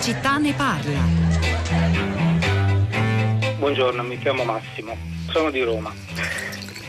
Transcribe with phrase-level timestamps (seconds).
[0.00, 1.00] città ne parla.
[3.58, 4.96] Buongiorno, mi chiamo Massimo,
[5.28, 5.92] sono di Roma.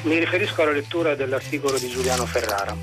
[0.03, 2.75] Mi riferisco alla lettura dell'articolo di Giuliano Ferrara.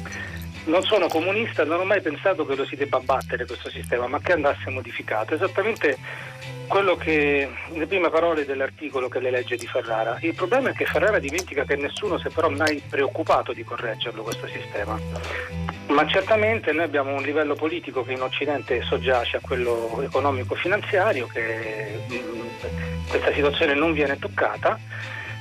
[0.65, 4.21] Non sono comunista, non ho mai pensato che lo si debba battere questo sistema, ma
[4.21, 5.35] che andasse modificato.
[5.35, 5.97] Esattamente
[6.67, 10.19] quello che le prime parole dell'articolo che le legge di Ferrara.
[10.21, 14.23] Il problema è che Ferrara dimentica che nessuno si è però mai preoccupato di correggerlo
[14.23, 14.99] questo sistema.
[15.89, 22.01] Ma certamente noi abbiamo un livello politico che in Occidente soggiace a quello economico-finanziario, che
[22.09, 24.79] mh, questa situazione non viene toccata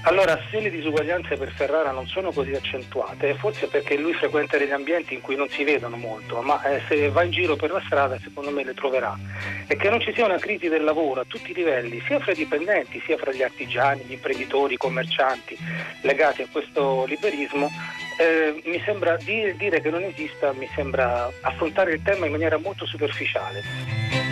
[0.05, 4.71] allora, se le disuguaglianze per Ferrara non sono così accentuate, forse perché lui frequenta degli
[4.71, 7.81] ambienti in cui non si vedono molto, ma eh, se va in giro per la
[7.85, 9.17] strada secondo me le troverà.
[9.65, 12.33] E che non ci sia una crisi del lavoro a tutti i livelli, sia fra
[12.33, 15.57] i dipendenti, sia fra gli artigiani, gli imprenditori, i commercianti
[16.01, 17.71] legati a questo liberismo,
[18.19, 22.57] eh, mi sembra dire, dire che non esista, mi sembra affrontare il tema in maniera
[22.57, 24.24] molto superficiale.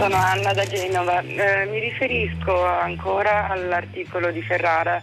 [0.00, 1.20] Sono Anna da Genova.
[1.20, 4.98] Eh, mi riferisco ancora all'articolo di Ferrara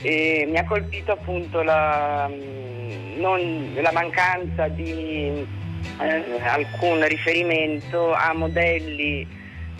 [0.00, 5.44] e mi ha colpito appunto la, mm, non, la mancanza di
[6.00, 9.26] eh, alcun riferimento a modelli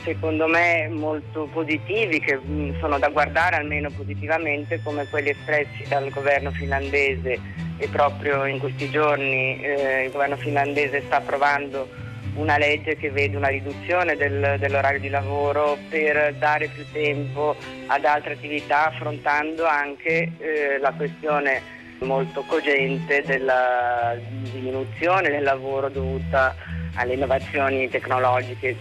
[0.03, 6.11] secondo me molto positivi che mm, sono da guardare almeno positivamente come quelli espressi dal
[6.11, 7.39] governo finlandese
[7.79, 11.89] e proprio in questi giorni eh, il governo finlandese sta approvando
[12.37, 17.57] una legge che vede una riduzione del, dell'orario di lavoro per dare più tempo
[17.87, 24.17] ad altre attività, affrontando anche eh, la questione molto cogente della
[24.53, 26.55] diminuzione del lavoro dovuta
[26.95, 28.77] alle innovazioni tecnologiche.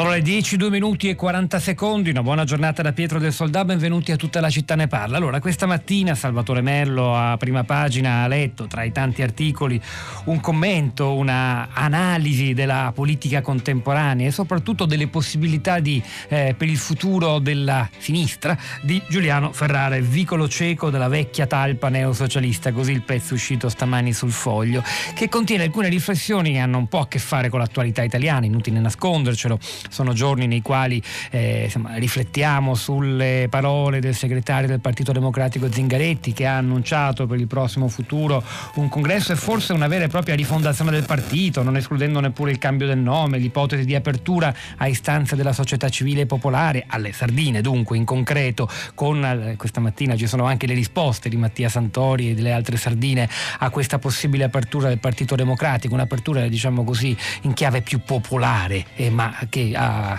[0.00, 3.64] Sono le 10, 2 minuti e 40 secondi, una buona giornata da Pietro del Soldà,
[3.64, 5.16] benvenuti a tutta la città ne parla.
[5.16, 9.80] Allora, questa mattina Salvatore Merlo a prima pagina ha letto tra i tanti articoli
[10.24, 16.76] un commento, una analisi della politica contemporanea e soprattutto delle possibilità di, eh, per il
[16.76, 23.02] futuro della sinistra di Giuliano Ferrara, il vicolo cieco della vecchia talpa neosocialista, così il
[23.02, 24.82] pezzo uscito stamani sul foglio,
[25.14, 28.80] che contiene alcune riflessioni che hanno un po' a che fare con l'attualità italiana, inutile
[28.80, 29.58] nascondercelo.
[29.88, 36.32] Sono giorni nei quali eh, insomma, riflettiamo sulle parole del segretario del Partito Democratico Zingaretti
[36.32, 38.42] che ha annunciato per il prossimo futuro
[38.74, 42.58] un congresso e forse una vera e propria rifondazione del partito, non escludendo neppure il
[42.58, 47.60] cambio del nome, l'ipotesi di apertura a istanze della società civile e popolare, alle sardine
[47.60, 52.30] dunque in concreto, con eh, questa mattina ci sono anche le risposte di Mattia Santori
[52.30, 53.28] e delle altre sardine
[53.58, 59.10] a questa possibile apertura del Partito Democratico, un'apertura diciamo così in chiave più popolare, eh,
[59.10, 59.72] ma che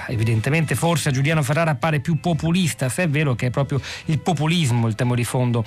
[0.07, 4.19] evidentemente forse a Giuliano Ferrara appare più populista, se è vero che è proprio il
[4.19, 5.63] populismo il tema di fondo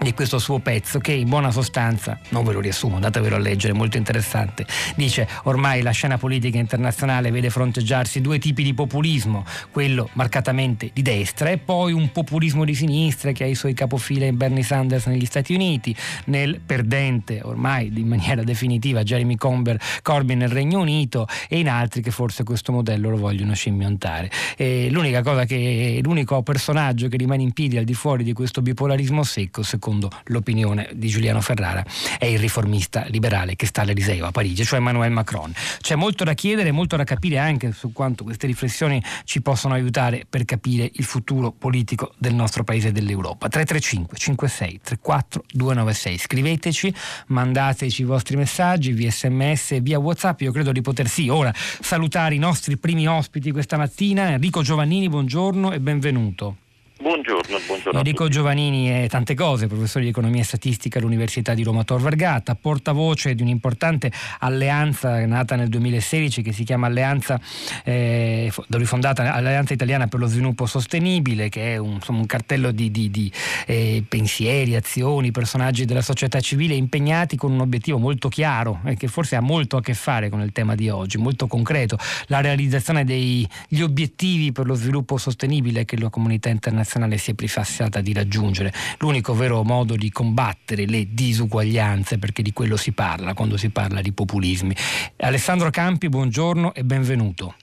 [0.00, 3.72] di questo suo pezzo che in buona sostanza, non ve lo riassumo, andatevelo a leggere,
[3.72, 4.64] molto interessante,
[4.94, 11.02] dice ormai la scena politica internazionale vede fronteggiarsi due tipi di populismo, quello marcatamente di
[11.02, 15.06] destra e poi un populismo di sinistra che ha i suoi capofila in Bernie Sanders
[15.06, 15.94] negli Stati Uniti,
[16.26, 22.10] nel perdente ormai in maniera definitiva Jeremy Corbyn nel Regno Unito e in altri che
[22.12, 24.30] forse questo modello lo vogliono scimmiontare.
[24.56, 28.62] E l'unica cosa che, l'unico personaggio che rimane in piedi al di fuori di questo
[28.62, 31.82] bipolarismo secco, secondo secondo l'opinione di Giuliano Ferrara,
[32.18, 35.50] è il riformista liberale che sta all'Eliseo a Parigi, cioè Emmanuel Macron.
[35.80, 40.26] C'è molto da chiedere, molto da capire anche su quanto queste riflessioni ci possono aiutare
[40.28, 43.48] per capire il futuro politico del nostro paese e dell'Europa.
[43.48, 46.18] 335 56 34 296.
[46.18, 46.94] Scriveteci,
[47.28, 50.42] mandateci i vostri messaggi via sms e via WhatsApp.
[50.42, 54.32] Io credo di poter sì ora salutare i nostri primi ospiti questa mattina.
[54.32, 56.56] Enrico Giovannini, buongiorno e benvenuto.
[57.00, 57.96] Buongiorno, buongiorno.
[58.00, 62.56] Enrico Giovannini è tante cose, professore di economia e statistica all'Università di Roma Tor Vergata,
[62.56, 64.10] portavoce di un'importante
[64.40, 67.40] alleanza nata nel 2016 che si chiama Alleanza,
[67.84, 72.90] eh, rifondata Alleanza Italiana per lo Sviluppo Sostenibile, che è un, insomma, un cartello di,
[72.90, 73.30] di, di
[73.66, 79.06] eh, pensieri, azioni, personaggi della società civile impegnati con un obiettivo molto chiaro e che
[79.06, 81.96] forse ha molto a che fare con il tema di oggi, molto concreto,
[82.26, 83.46] la realizzazione degli
[83.80, 88.72] obiettivi per lo sviluppo sostenibile che la comunità internazionale internazionale si è prefissata di raggiungere.
[88.98, 94.00] L'unico vero modo di combattere le disuguaglianze, perché di quello si parla quando si parla
[94.00, 94.74] di populismi.
[95.18, 97.54] Alessandro Campi, buongiorno e benvenuto.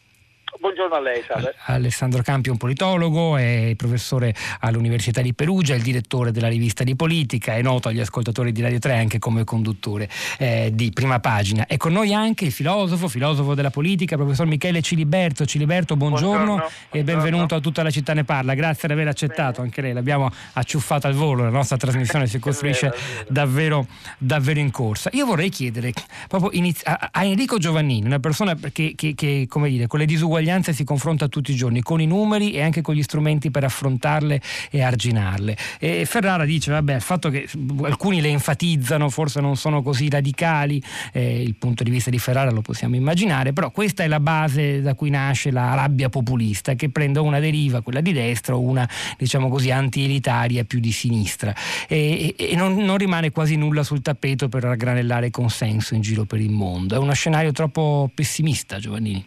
[0.65, 1.53] Buongiorno a lei, salve.
[1.65, 6.83] Alessandro Campi è un politologo, è professore all'Università di Perugia, è il direttore della rivista
[6.83, 10.09] di politica, è noto agli ascoltatori di Radio 3 anche come conduttore
[10.39, 11.67] eh, di prima pagina.
[11.67, 15.45] È con noi anche il filosofo, filosofo della politica, professor Michele Ciliberto.
[15.45, 18.55] Ciliberto, buongiorno, buongiorno e benvenuto a tutta la città ne parla.
[18.55, 19.65] Grazie di aver accettato, Bene.
[19.65, 22.91] anche lei l'abbiamo acciuffata al volo, la nostra trasmissione si costruisce
[23.27, 23.85] davvero,
[24.17, 25.11] davvero in corsa.
[25.13, 25.93] Io vorrei chiedere
[26.27, 30.05] proprio inizi- a, a, Enrico Giovannini, una persona che, che, che come dire, con le
[30.05, 33.63] disuguaglianze si confronta tutti i giorni, con i numeri e anche con gli strumenti per
[33.63, 35.57] affrontarle e arginarle.
[35.79, 37.47] E Ferrara dice, vabbè, il fatto che
[37.83, 40.81] alcuni le enfatizzano, forse non sono così radicali,
[41.11, 44.81] eh, il punto di vista di Ferrara lo possiamo immaginare, però questa è la base
[44.81, 48.87] da cui nasce la rabbia populista, che prende una deriva, quella di destra, o una,
[49.17, 51.53] diciamo così, anti-elitaria più di sinistra.
[51.87, 56.39] E, e non, non rimane quasi nulla sul tappeto per raggranellare consenso in giro per
[56.39, 56.95] il mondo.
[56.95, 59.25] È uno scenario troppo pessimista, Giovannini.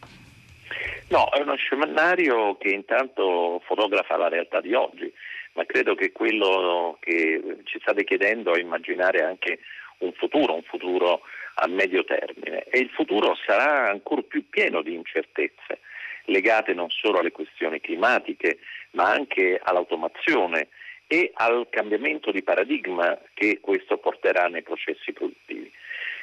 [1.09, 5.11] No, è uno scenario che intanto fotografa la realtà di oggi,
[5.55, 9.61] ma credo che quello che ci state chiedendo è immaginare anche
[9.99, 11.23] un futuro, un futuro
[11.55, 15.81] a medio termine e il futuro sarà ancora più pieno di incertezze
[16.27, 18.59] legate non solo alle questioni climatiche
[18.93, 20.69] ma anche all'automazione
[21.07, 25.73] e al cambiamento di paradigma che questo porterà nei processi produttivi.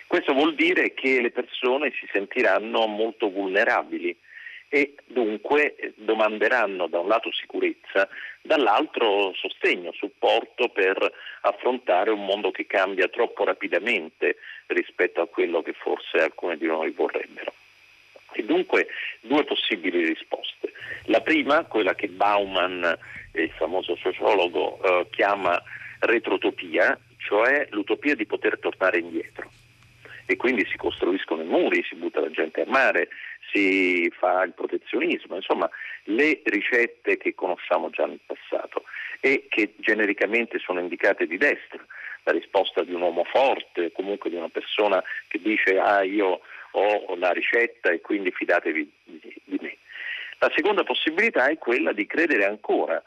[0.05, 4.15] Questo vuol dire che le persone si sentiranno molto vulnerabili
[4.75, 8.09] e dunque domanderanno da un lato sicurezza,
[8.41, 10.97] dall'altro sostegno, supporto per
[11.43, 14.35] affrontare un mondo che cambia troppo rapidamente
[14.65, 17.53] rispetto a quello che forse alcuni di noi vorrebbero.
[18.33, 18.87] E dunque
[19.21, 20.73] due possibili risposte.
[21.05, 22.97] La prima, quella che Bauman,
[23.31, 25.57] il famoso sociologo, eh, chiama
[25.99, 29.49] retrotopia, cioè l'utopia di poter tornare indietro.
[30.25, 33.09] E quindi si costruiscono i muri, si butta la gente a mare,
[33.51, 35.69] si fa il protezionismo, insomma
[36.05, 38.83] le ricette che conosciamo già nel passato
[39.19, 41.83] e che genericamente sono indicate di destra,
[42.23, 47.15] la risposta di un uomo forte, comunque di una persona che dice ah io ho
[47.17, 49.77] la ricetta e quindi fidatevi di, me.
[50.39, 53.01] La seconda possibilità è quella di credere ancora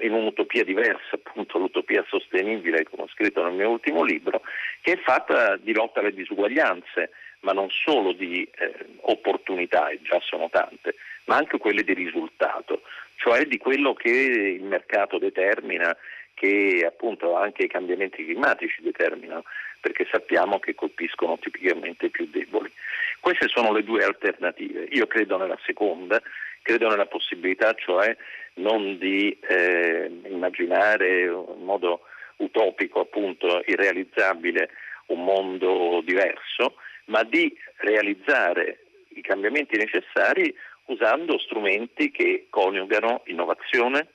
[0.00, 4.42] in un'utopia diversa, appunto l'utopia sostenibile, come ho scritto nel mio ultimo libro,
[4.80, 7.10] che è fatta di lotta alle disuguaglianze,
[7.40, 10.94] ma non solo di eh, opportunità, e già sono tante,
[11.24, 12.82] ma anche quelle di risultato,
[13.16, 15.94] cioè di quello che il mercato determina,
[16.34, 19.44] che appunto anche i cambiamenti climatici determinano,
[19.80, 22.72] perché sappiamo che colpiscono tipicamente i più deboli.
[23.20, 24.88] Queste sono le due alternative.
[24.90, 26.20] Io credo nella seconda,
[26.64, 28.16] credo nella possibilità cioè
[28.54, 32.00] non di eh, immaginare in modo
[32.36, 34.70] utopico, appunto irrealizzabile,
[35.06, 36.76] un mondo diverso,
[37.06, 38.78] ma di realizzare
[39.10, 40.52] i cambiamenti necessari
[40.86, 44.08] usando strumenti che coniugano innovazione,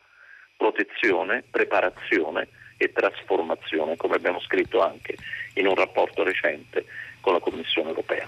[0.58, 2.48] protezione, preparazione
[2.78, 5.16] e trasformazione, come abbiamo scritto anche
[5.56, 6.86] in un rapporto recente
[7.22, 8.28] con la Commissione europea.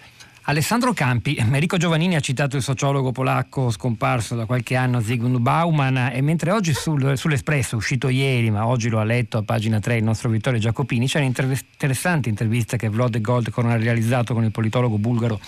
[0.52, 6.12] Alessandro Campi, Enrico Giovannini ha citato il sociologo polacco scomparso da qualche anno Zygmunt Bauman
[6.14, 9.96] e mentre oggi sul, sull'Espresso, uscito ieri ma oggi lo ha letto a pagina 3
[9.96, 14.98] il nostro Vittorio Giacopini, c'è un'interessante intervista che Vlod Goldkorn ha realizzato con il politologo
[14.98, 15.40] bulgaro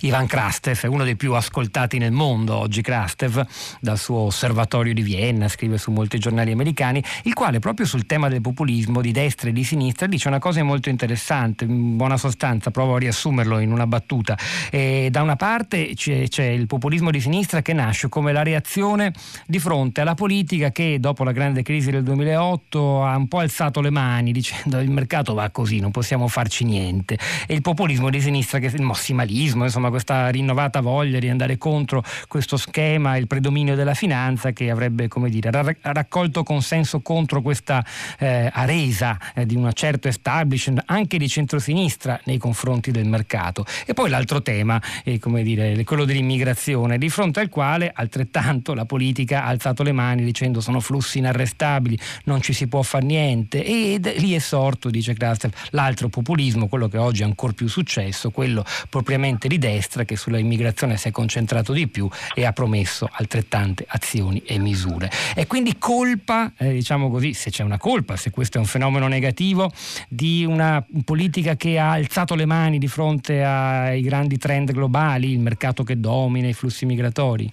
[0.00, 3.44] Ivan Krastev, uno dei più ascoltati nel mondo oggi Krastev,
[3.80, 8.28] dal suo osservatorio di Vienna, scrive su molti giornali americani, il quale proprio sul tema
[8.28, 12.70] del populismo di destra e di sinistra dice una cosa molto interessante, in buona sostanza
[12.70, 14.70] provo a riassumerlo in una battuta politica.
[14.70, 19.12] E da una parte c'è, c'è, il populismo di sinistra che nasce come la reazione
[19.46, 23.80] di fronte alla politica che dopo la grande crisi del 2008 ha un po' alzato
[23.80, 27.18] le mani dicendo il mercato va così, non possiamo farci niente.
[27.46, 32.02] E il populismo di sinistra, che, il massimalismo, insomma questa rinnovata voglia di andare contro
[32.28, 37.84] questo schema, il predominio della finanza che avrebbe come dire, raccolto consenso contro questa
[38.18, 43.64] eh, aresa eh, di un certo establishment anche di centrosinistra nei confronti del mercato.
[43.86, 48.74] E poi l'altro altro tema, eh, come dire, quello dell'immigrazione, di fronte al quale altrettanto
[48.74, 53.04] la politica ha alzato le mani dicendo sono flussi inarrestabili, non ci si può fare
[53.04, 57.68] niente ed lì è sorto, dice Krastev, l'altro populismo, quello che oggi ha ancora più
[57.68, 62.52] successo, quello propriamente di destra che sulla immigrazione si è concentrato di più e ha
[62.52, 65.10] promesso altrettante azioni e misure.
[65.34, 69.06] E quindi colpa, eh, diciamo così, se c'è una colpa, se questo è un fenomeno
[69.06, 69.70] negativo,
[70.08, 75.32] di una politica che ha alzato le mani di fronte ai grandi grandi trend globali,
[75.32, 77.50] il mercato che domina, i flussi migratori?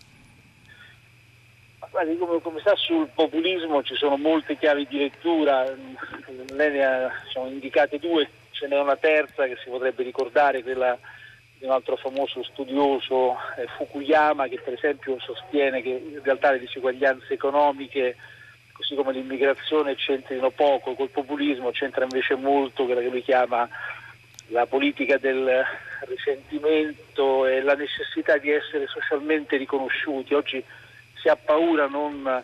[1.89, 5.63] Come, come, sa sul populismo ci sono molte chiavi di lettura,
[6.51, 10.97] lei ne ha diciamo, indicate due, ce n'è una terza che si potrebbe ricordare, quella
[11.57, 16.59] di un altro famoso studioso, eh, Fukuyama, che per esempio sostiene che in realtà le
[16.59, 18.15] disuguaglianze economiche,
[18.71, 23.67] così come l'immigrazione, c'entrino poco, col populismo c'entra invece molto quella che lui chiama
[24.51, 25.63] la politica del
[26.01, 30.33] risentimento e la necessità di essere socialmente riconosciuti.
[30.33, 30.63] Oggi
[31.15, 32.43] si ha paura non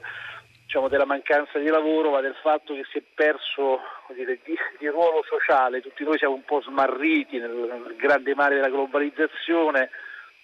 [0.68, 3.80] diciamo, della mancanza di lavoro, ma del fatto che si è perso
[4.14, 5.82] dire, di, di, ruolo sociale.
[5.82, 9.90] Tutti noi siamo un po' smarriti nel, nel, grande mare della globalizzazione,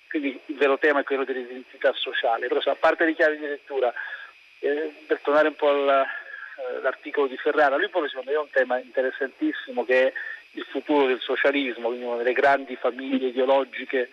[0.10, 2.48] quindi il vero tema è quello dell'identità sociale.
[2.48, 3.94] Però a parte le chiavi di lettura,
[4.60, 8.80] eh, per tornare un po' all'articolo eh, di Ferrara, lui pone secondo me un tema
[8.80, 10.14] interessantissimo che è
[10.54, 14.10] il futuro del socialismo, quindi una delle grandi famiglie ideologiche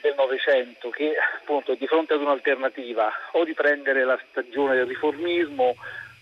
[0.00, 4.86] del Novecento che appunto è di fronte ad un'alternativa o di prendere la stagione del
[4.86, 5.74] riformismo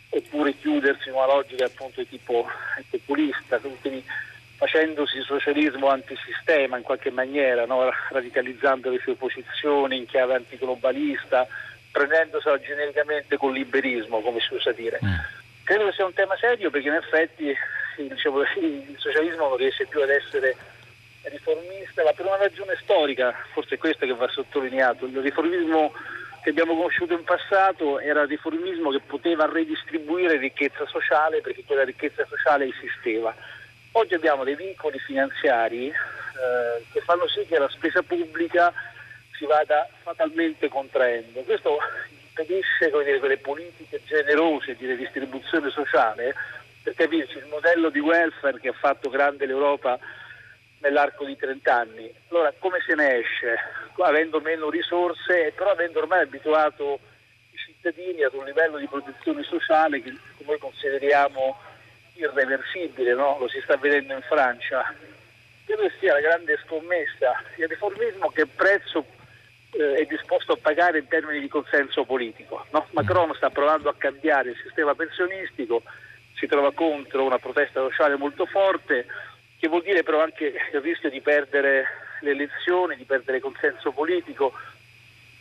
[0.09, 2.49] oppure chiudersi in una logica appunto di tipo
[2.91, 4.03] populista, quindi
[4.57, 7.91] facendosi socialismo antisistema in qualche maniera, no?
[8.11, 11.47] radicalizzando le sue posizioni in chiave antiglobalista,
[11.91, 14.99] prendendosela genericamente col liberismo, come si usa dire.
[15.05, 15.15] Mm.
[15.65, 17.55] Credo che sia un tema serio perché in effetti
[17.97, 20.57] diciamo, il socialismo non riesce più ad essere
[21.23, 25.07] riformista, ma per una ragione storica, forse è questo che va sottolineato.
[25.07, 25.93] Il riformismo
[26.43, 31.83] che abbiamo conosciuto in passato era il riformismo che poteva redistribuire ricchezza sociale perché quella
[31.83, 33.35] ricchezza sociale esisteva.
[33.93, 38.73] Oggi abbiamo dei vincoli finanziari eh, che fanno sì che la spesa pubblica
[39.37, 41.41] si vada fatalmente contraendo.
[41.41, 41.79] Questo
[42.29, 46.35] impedisce dire, quelle politiche generose di redistribuzione sociale,
[46.95, 49.99] capirci il modello di welfare che ha fatto grande l'Europa
[50.81, 52.13] nell'arco di 30 anni.
[52.29, 53.57] Allora come se ne esce?
[53.99, 56.99] Avendo meno risorse, però avendo ormai abituato
[57.53, 60.15] i cittadini ad un livello di protezione sociale che
[60.45, 61.59] noi consideriamo
[62.15, 63.37] irreversibile, no?
[63.39, 64.95] lo si sta vedendo in Francia.
[65.65, 69.05] Credo sia la grande scommessa, il riformismo che prezzo
[69.73, 72.67] eh, è disposto a pagare in termini di consenso politico.
[72.71, 72.87] No?
[72.91, 75.83] Macron sta provando a cambiare il sistema pensionistico,
[76.37, 79.07] si trova contro una protesta sociale molto forte,
[79.59, 81.85] che vuol dire però anche il rischio di perdere
[82.21, 84.53] le elezioni, di perdere consenso politico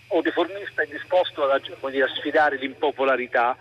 [0.07, 1.59] o riformista è disposto a,
[1.89, 3.57] dire, a sfidare l'impopolarità.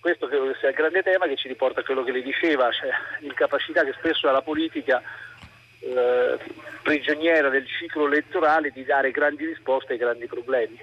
[0.00, 2.70] Questo credo che sia il grande tema che ci riporta a quello che lei diceva,
[2.72, 5.02] cioè l'incapacità che spesso ha la politica
[5.82, 6.38] eh,
[6.82, 10.78] prigioniera del ciclo elettorale di dare grandi risposte ai grandi problemi.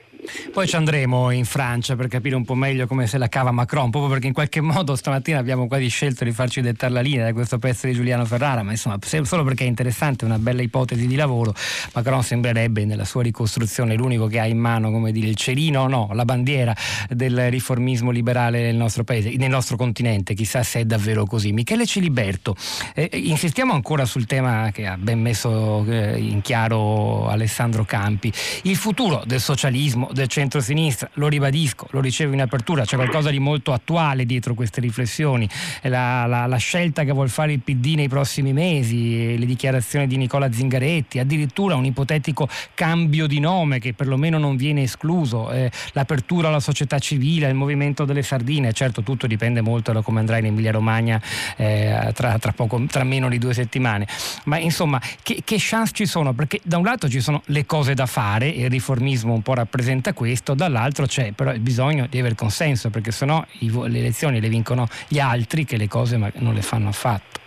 [0.51, 3.89] Poi ci andremo in Francia per capire un po' meglio come se la cava Macron,
[3.89, 7.33] proprio perché in qualche modo stamattina abbiamo quasi scelto di farci dettare la linea da
[7.33, 11.15] questo pezzo di Giuliano Ferrara, ma insomma solo perché è interessante, una bella ipotesi di
[11.15, 11.53] lavoro,
[11.93, 16.09] Macron sembrerebbe nella sua ricostruzione l'unico che ha in mano, come dire, il cerino, no,
[16.13, 16.75] la bandiera
[17.09, 21.53] del riformismo liberale nel nostro paese, nel nostro continente, chissà se è davvero così.
[21.53, 22.55] Michele Ciliberto,
[22.93, 28.31] eh, insistiamo ancora sul tema che ha ben messo eh, in chiaro Alessandro Campi,
[28.63, 33.39] il futuro del socialismo, del centro-sinistra, lo ribadisco, lo ricevo in apertura, c'è qualcosa di
[33.39, 35.47] molto attuale dietro queste riflessioni,
[35.83, 40.17] la, la, la scelta che vuol fare il PD nei prossimi mesi, le dichiarazioni di
[40.17, 46.47] Nicola Zingaretti, addirittura un ipotetico cambio di nome che perlomeno non viene escluso, eh, l'apertura
[46.47, 50.45] alla società civile, il movimento delle sardine, certo tutto dipende molto da come andrà in
[50.45, 51.21] Emilia Romagna
[51.55, 54.07] eh, tra, tra, poco, tra meno di due settimane,
[54.45, 56.33] ma insomma insomma, che, che, chance ci sono?
[56.33, 60.13] Perché da un lato ci sono le cose da fare, il riformismo un po' rappresenta
[60.13, 64.87] questo, dall'altro c'è però il bisogno di aver consenso, perché sennò le elezioni le vincono
[65.09, 67.37] gli altri che le cose non le fanno affatto.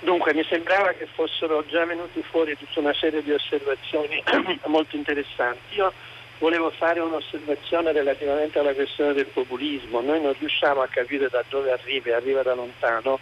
[0.00, 4.22] Dunque mi sembrava che fossero già venuti fuori tutta una serie di osservazioni
[4.66, 5.76] molto interessanti.
[5.76, 5.92] Io
[6.38, 10.00] volevo fare un'osservazione relativamente alla questione del populismo.
[10.00, 13.20] Noi non riusciamo a capire da dove arriva, arriva da lontano,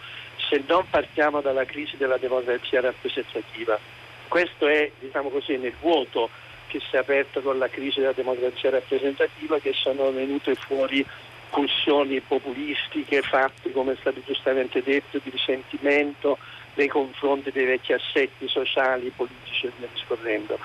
[0.51, 3.79] se non partiamo dalla crisi della democrazia rappresentativa.
[4.27, 6.29] Questo è, diciamo così, nel vuoto
[6.67, 11.07] che si è aperto con la crisi della democrazia rappresentativa che sono venute fuori
[11.51, 16.39] pulsioni populistiche fatte, come è stato giustamente detto, di risentimento
[16.75, 20.59] nei confronti dei vecchi assetti sociali, politici e via discorrendo.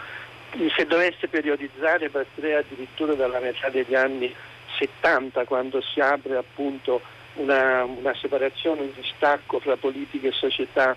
[0.75, 4.33] Se dovesse periodizzare partirei addirittura dalla metà degli anni
[4.77, 7.01] 70 quando si apre appunto
[7.35, 10.95] una, una separazione, un distacco fra politica e società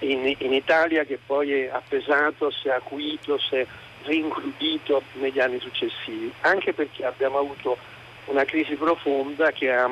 [0.00, 3.66] in, in, Italia che poi ha pesato, si è acuito, si è
[4.02, 7.76] ringrudito negli anni successivi, anche perché abbiamo avuto
[8.26, 9.88] una crisi profonda che ha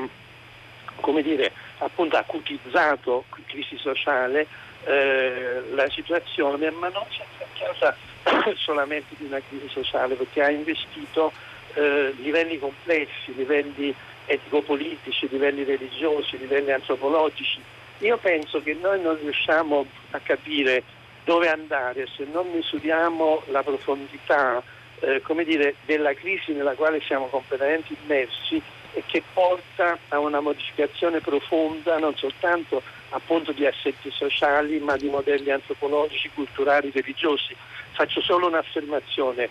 [1.00, 4.46] come dire, appunto acutizzato crisi sociale
[4.84, 7.96] eh, la situazione, ma non si è trattata
[8.56, 11.32] solamente di una crisi sociale perché ha investito
[11.74, 13.94] eh, livelli complessi, livelli
[14.26, 17.60] etico-politici, livelli religiosi, livelli antropologici.
[17.98, 20.82] Io penso che noi non riusciamo a capire
[21.24, 24.62] dove andare se non misuriamo la profondità
[25.00, 28.60] eh, dire, della crisi nella quale siamo completamente immersi
[28.92, 35.08] e che porta a una modificazione profonda non soltanto appunto di assetti sociali ma di
[35.08, 37.56] modelli antropologici, culturali, religiosi.
[37.92, 39.48] Faccio solo un'affermazione,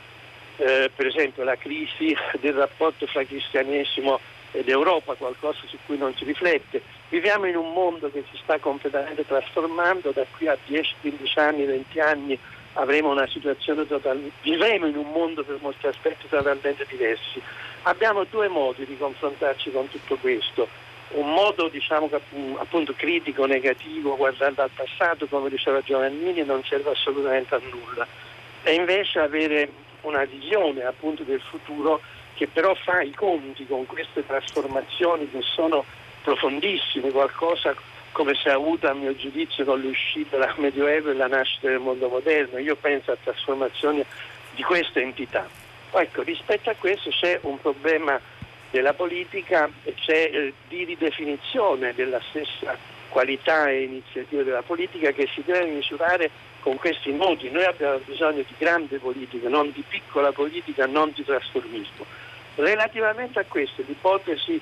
[0.57, 4.19] eh, per esempio la crisi del rapporto fra cristianesimo
[4.53, 6.81] ed Europa, qualcosa su cui non si riflette.
[7.09, 11.65] Viviamo in un mondo che si sta completamente trasformando, da qui a 10, 15 anni,
[11.65, 12.39] 20 anni
[12.73, 17.41] avremo una situazione totalmente, vivremo in un mondo per molti aspetti totalmente diversi.
[17.83, 20.67] Abbiamo due modi di confrontarci con tutto questo.
[21.09, 22.09] Un modo diciamo,
[22.57, 28.07] appunto critico, negativo, guardando al passato, come diceva Giovannini, non serve assolutamente a nulla.
[28.63, 29.69] E invece avere
[30.01, 32.01] una visione appunto del futuro
[32.33, 35.85] che però fa i conti con queste trasformazioni che sono
[36.23, 37.75] profondissime, qualcosa
[38.11, 41.79] come si è avuto a mio giudizio con l'uscita dal Medioevo e la nascita del
[41.79, 42.59] mondo moderno.
[42.59, 44.03] Io penso a trasformazioni
[44.55, 45.47] di questa entità.
[45.91, 48.19] Ecco, rispetto a questo c'è un problema
[48.71, 52.75] della politica e c'è eh, di ridefinizione della stessa
[53.09, 57.51] qualità e iniziativa della politica che si deve misurare con questi modi.
[57.51, 62.05] Noi abbiamo bisogno di grande politica, non di piccola politica, non di trasformismo.
[62.55, 64.59] Relativamente a questo, l'ipotesi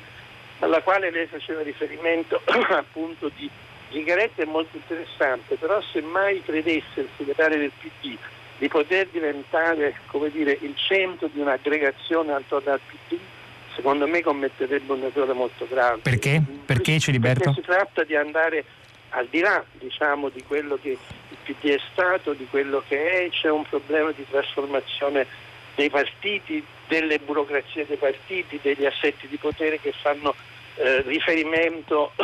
[0.60, 3.50] alla quale lei faceva riferimento appunto di
[3.92, 8.18] Zingaretti è molto interessante, però se mai credesse il segretario del PD
[8.58, 9.96] di poter diventare
[10.32, 13.18] dire, il centro di un'aggregazione attorno al PD,
[13.76, 16.02] secondo me commetterebbe un errore molto grave.
[16.02, 16.42] Perché?
[16.66, 17.44] Perché Ciliberto?
[17.44, 18.64] Perché si tratta di andare
[19.10, 23.30] al di là diciamo, di quello che il PD è stato, di quello che è,
[23.30, 25.26] c'è un problema di trasformazione
[25.76, 30.36] dei partiti, delle burocrazie dei partiti, degli assetti di potere che fanno
[30.76, 32.12] eh, riferimento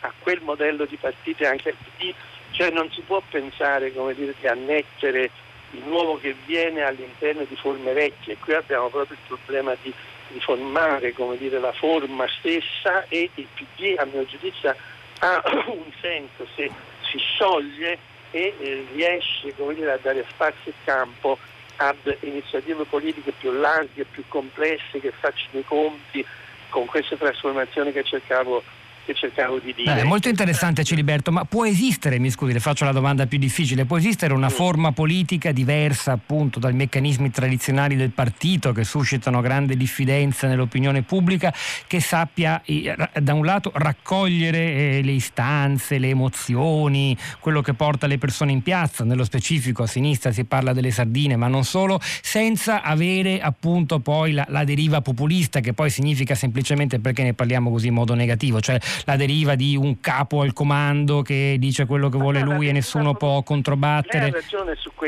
[0.00, 2.12] a quel modello di partiti anche al PD,
[2.50, 5.30] cioè non si può pensare dire, di annettere
[5.70, 9.90] il nuovo che viene all'interno di forme vecchie, qui abbiamo proprio il problema di
[10.34, 14.76] riformare dire, la forma stessa e il PD a mio giudizio
[15.20, 16.70] ha un senso se
[17.10, 17.98] si scioglie
[18.32, 21.38] e eh, riesce dire, a dare spazio e campo
[21.80, 26.24] ad iniziative politiche più larghe, più complesse, che facciano i conti
[26.68, 28.62] con queste trasformazioni che cercavo
[29.10, 30.00] che cercavo di dire.
[30.00, 33.84] È molto interessante Ciliberto, ma può esistere, mi scusi, le faccio la domanda più difficile,
[33.84, 34.50] può esistere una mm.
[34.50, 41.52] forma politica diversa appunto dai meccanismi tradizionali del partito che suscitano grande diffidenza nell'opinione pubblica,
[41.86, 42.62] che sappia
[43.20, 44.58] da un lato raccogliere
[44.98, 49.86] eh, le istanze, le emozioni, quello che porta le persone in piazza, nello specifico a
[49.86, 55.00] sinistra si parla delle sardine, ma non solo, senza avere appunto poi la, la deriva
[55.00, 59.54] populista che poi significa semplicemente perché ne parliamo così in modo negativo, cioè la deriva
[59.54, 64.32] di un capo al comando che dice quello che vuole lui e nessuno può controbattere.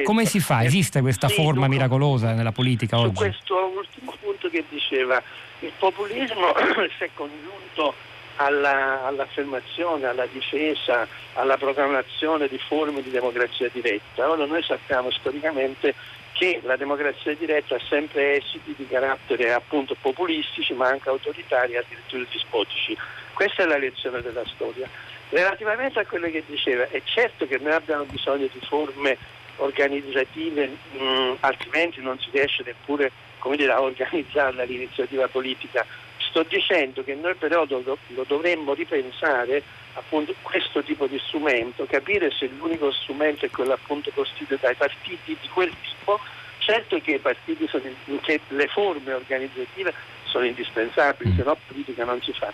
[0.05, 0.64] Come si fa?
[0.64, 3.14] Esiste questa sì, forma miracolosa nella politica su oggi?
[3.14, 5.22] Su questo ultimo punto che diceva,
[5.61, 6.52] il populismo
[6.98, 7.94] si è congiunto
[8.37, 14.28] alla, all'affermazione, alla difesa, alla proclamazione di forme di democrazia diretta.
[14.28, 15.94] Ora noi sappiamo storicamente
[16.33, 22.24] che la democrazia diretta ha sempre esiti di carattere appunto populistici ma anche autoritari addirittura
[22.31, 22.96] dispotici.
[23.33, 24.88] Questa è la lezione della storia.
[25.31, 29.16] Relativamente a quello che diceva, è certo che noi abbiamo bisogno di forme
[29.57, 33.11] organizzative, mh, mm, altrimenti non si riesce neppure
[33.57, 35.85] dire, a organizzare l'iniziativa politica.
[36.18, 39.62] Sto dicendo che noi però lo, lo dovremmo ripensare
[39.95, 45.37] appunto questo tipo di strumento, capire se l'unico strumento è quello appunto costituito dai partiti
[45.38, 46.18] di quel tipo,
[46.59, 47.21] certo che,
[47.68, 47.83] sono,
[48.23, 49.92] che le forme organizzative
[50.25, 51.37] sono indispensabili, mm.
[51.37, 52.53] se no politica non si fa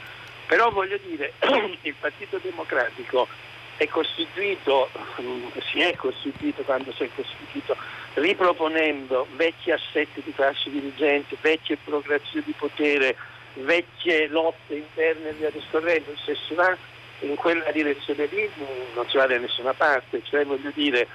[0.49, 1.35] però voglio dire,
[1.83, 3.29] il Partito Democratico
[3.77, 4.89] è costituito,
[5.21, 7.77] mm, si è costituito quando si è costituito,
[8.15, 13.15] riproponendo vecchi assetti di classe dirigente, vecchie burocrazie di potere,
[13.57, 16.17] vecchie lotte interne e via discorrendo.
[16.25, 16.75] Se si va
[17.21, 21.07] in quella direzione lì mm, non si va da nessuna parte, cioè voglio dire,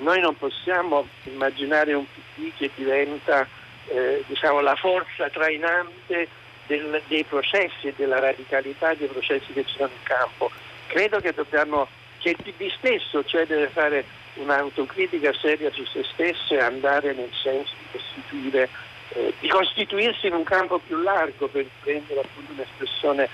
[0.00, 3.48] noi non possiamo immaginare un PD che diventa
[3.86, 6.28] eh, diciamo, la forza trainante
[6.72, 10.50] del, dei processi e della radicalità dei processi che ci sono in campo.
[10.86, 11.86] Credo che dobbiamo,
[12.18, 14.04] che il PD stesso cioè deve fare
[14.34, 18.68] un'autocritica seria su se stesso e andare nel senso di costituire
[19.14, 23.28] eh, di costituirsi in un campo più largo per prendere appunto un'espressione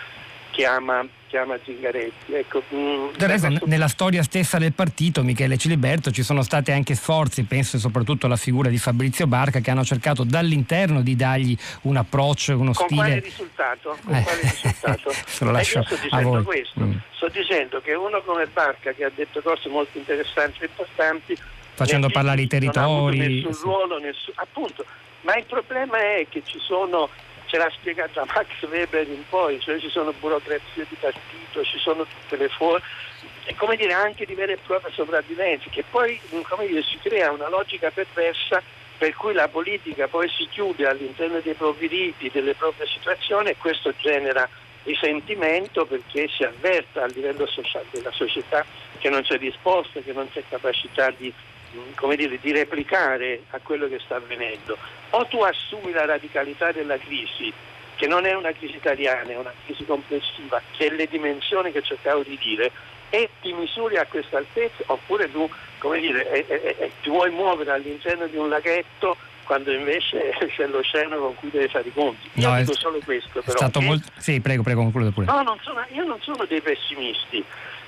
[0.59, 2.33] che ama chiama Zingaretti.
[2.33, 3.67] Ecco, mh, Del resto, questo...
[3.67, 8.37] nella storia stessa del partito, Michele Ciliberto, ci sono stati anche sforzi, penso soprattutto alla
[8.37, 13.03] figura di Fabrizio Barca, che hanno cercato dall'interno di dargli un approccio, uno Con stile.
[13.03, 13.97] Quale risultato?
[14.03, 14.23] Con eh.
[14.23, 15.13] quale risultato?
[15.27, 16.81] Se lo lascio sto dicendo questo.
[16.81, 16.93] Mm.
[17.15, 21.37] Sto dicendo che uno come Barca, che ha detto cose molto interessanti e importanti,
[21.75, 23.19] facendo parlare i territori.
[23.19, 24.85] Non nessun ruolo, nessun, appunto.
[25.21, 27.11] Ma il problema è che ci sono,
[27.49, 32.05] ce l'ha spiegato Max Weber in poi, cioè ci sono burocrazie di partito, ci sono
[32.05, 32.83] tutte le forme,
[33.57, 37.91] come dire anche di vera e propria sopravvivenza, che poi dire, si crea una logica
[37.91, 38.63] perversa
[38.99, 43.57] per cui la politica poi si chiude all'interno dei propri riti, delle proprie situazioni e
[43.57, 44.49] questo genera
[44.83, 48.65] risentimento perché si avverta a livello sociale della società
[48.99, 51.33] che non c'è risposta, che non c'è capacità di,
[52.17, 54.77] dire, di replicare a quello che sta avvenendo.
[55.11, 57.53] O tu assumi la radicalità della crisi,
[57.97, 61.83] che non è una crisi italiana, è una crisi complessiva, che è le dimensioni che
[61.83, 62.71] cercavo di dire,
[63.11, 67.31] e ti misuri a questa altezza, oppure tu come dire, e, e, e, ti vuoi
[67.31, 72.29] muovere all'interno di un laghetto quando invece c'è l'oceano con cui devi fare i conti.
[72.35, 73.41] Io no, dico solo questo.
[73.41, 74.09] Però, stato molto...
[74.19, 75.27] Sì, prego, prego, concludo pure.
[75.27, 77.43] No, non sono, io non sono dei pessimisti.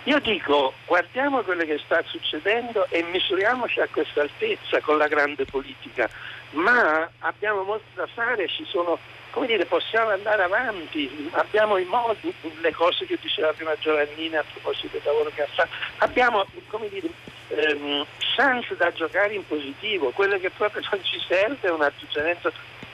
[0.05, 5.45] Io dico, guardiamo quello che sta succedendo e misuriamoci a questa altezza con la grande
[5.45, 6.09] politica,
[6.53, 8.99] ma abbiamo molto da fare, sono
[9.45, 14.89] dire, possiamo andare avanti, abbiamo i modi, le cose che diceva prima Giovannina a proposito
[14.93, 16.47] del lavoro che ha fatto, abbiamo
[16.89, 17.11] dire,
[17.49, 22.51] ehm, chance da giocare in positivo, quello che proprio non ci serve è un atteggiamento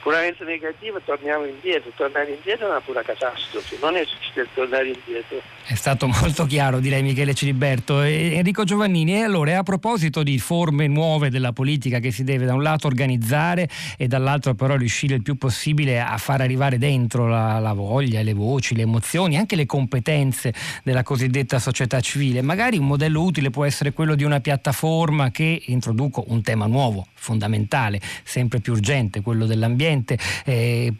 [0.07, 5.41] puramente negativo torniamo indietro, tornare indietro è una pura catastrofe, non esiste il tornare indietro.
[5.65, 8.01] È stato molto chiaro, direi Michele Ciliberto.
[8.01, 12.45] E Enrico Giovannini, e allora a proposito di forme nuove della politica che si deve
[12.45, 13.67] da un lato organizzare
[13.97, 18.33] e dall'altro però riuscire il più possibile a far arrivare dentro la, la voglia, le
[18.33, 20.53] voci, le emozioni, anche le competenze
[20.85, 25.63] della cosiddetta società civile, magari un modello utile può essere quello di una piattaforma che
[25.65, 29.95] introduca un tema nuovo, fondamentale, sempre più urgente, quello dell'ambiente,
[30.45, 30.93] eh,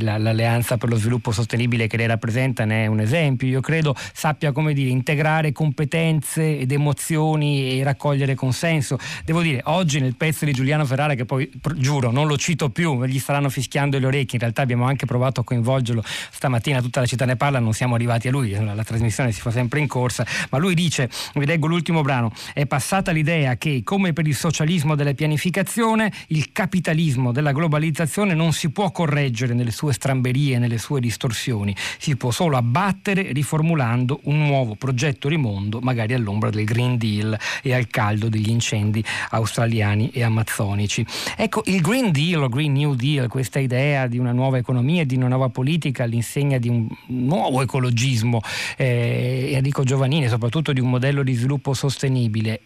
[0.00, 4.52] l'Alleanza per lo sviluppo sostenibile che lei rappresenta ne è un esempio, io credo sappia
[4.52, 8.98] come dire, integrare competenze ed emozioni e raccogliere consenso.
[9.24, 13.04] Devo dire, oggi nel pezzo di Giuliano Ferrara, che poi giuro non lo cito più,
[13.04, 17.06] gli staranno fischiando le orecchie, in realtà abbiamo anche provato a coinvolgerlo stamattina, tutta la
[17.06, 19.86] città ne parla, non siamo arrivati a lui, la, la trasmissione si fa sempre in
[19.86, 24.34] corsa, ma lui dice, vi leggo l'ultimo brano, è passata l'idea che come per il
[24.34, 30.78] socialismo della pianificazione, il capitalismo della globalizzazione non si può correggere nelle sue stramberie, nelle
[30.78, 36.96] sue distorsioni, si può solo abbattere riformulando un nuovo progetto rimondo, magari all'ombra del Green
[36.96, 41.04] Deal e al caldo degli incendi australiani e amazzonici.
[41.36, 45.06] Ecco, il Green Deal o Green New Deal, questa idea di una nuova economia e
[45.06, 48.40] di una nuova politica all'insegna di un nuovo ecologismo,
[48.76, 52.60] eh, Enrico Giovannini, soprattutto di un modello di sviluppo sostenibile,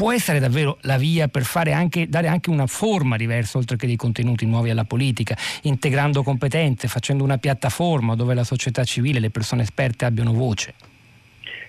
[0.00, 3.96] può essere davvero la via per anche, dare anche una forma diversa oltre che dei
[3.96, 9.28] contenuti nuovi alla politica, integrando competenze, facendo una piattaforma dove la società civile e le
[9.28, 10.72] persone esperte abbiano voce?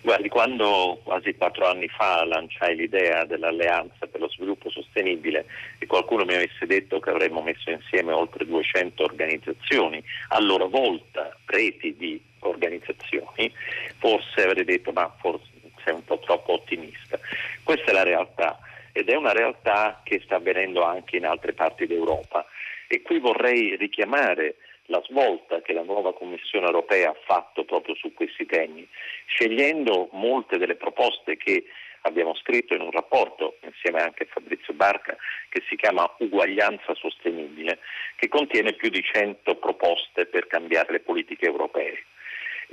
[0.02, 5.46] Guardi, quando quasi quattro anni fa lanciai l'idea dell'alleanza per lo sviluppo sostenibile
[5.78, 11.38] e qualcuno mi avesse detto che avremmo messo insieme oltre 200 organizzazioni, a loro volta
[11.48, 13.52] reti di organizzazioni,
[13.98, 15.50] forse avrei detto ma forse
[15.84, 17.20] sei un po' troppo ottimista.
[17.64, 18.60] Questa è la realtà
[18.94, 22.46] ed è una realtà che sta avvenendo anche in altre parti d'Europa
[22.88, 28.14] e qui vorrei richiamare la svolta che la nuova Commissione europea ha fatto proprio su
[28.14, 28.86] questi temi,
[29.26, 31.66] scegliendo molte delle proposte che
[32.02, 35.16] abbiamo scritto in un rapporto insieme anche a Fabrizio Barca
[35.50, 37.80] che si chiama Uguaglianza sostenibile,
[38.16, 42.04] che contiene più di 100 proposte per cambiare le politiche europee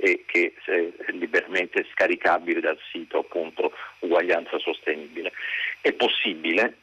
[0.01, 5.33] e che è liberamente scaricabile dal sito appunto Uguaglianza Sostenibile.
[5.81, 6.77] È possibile,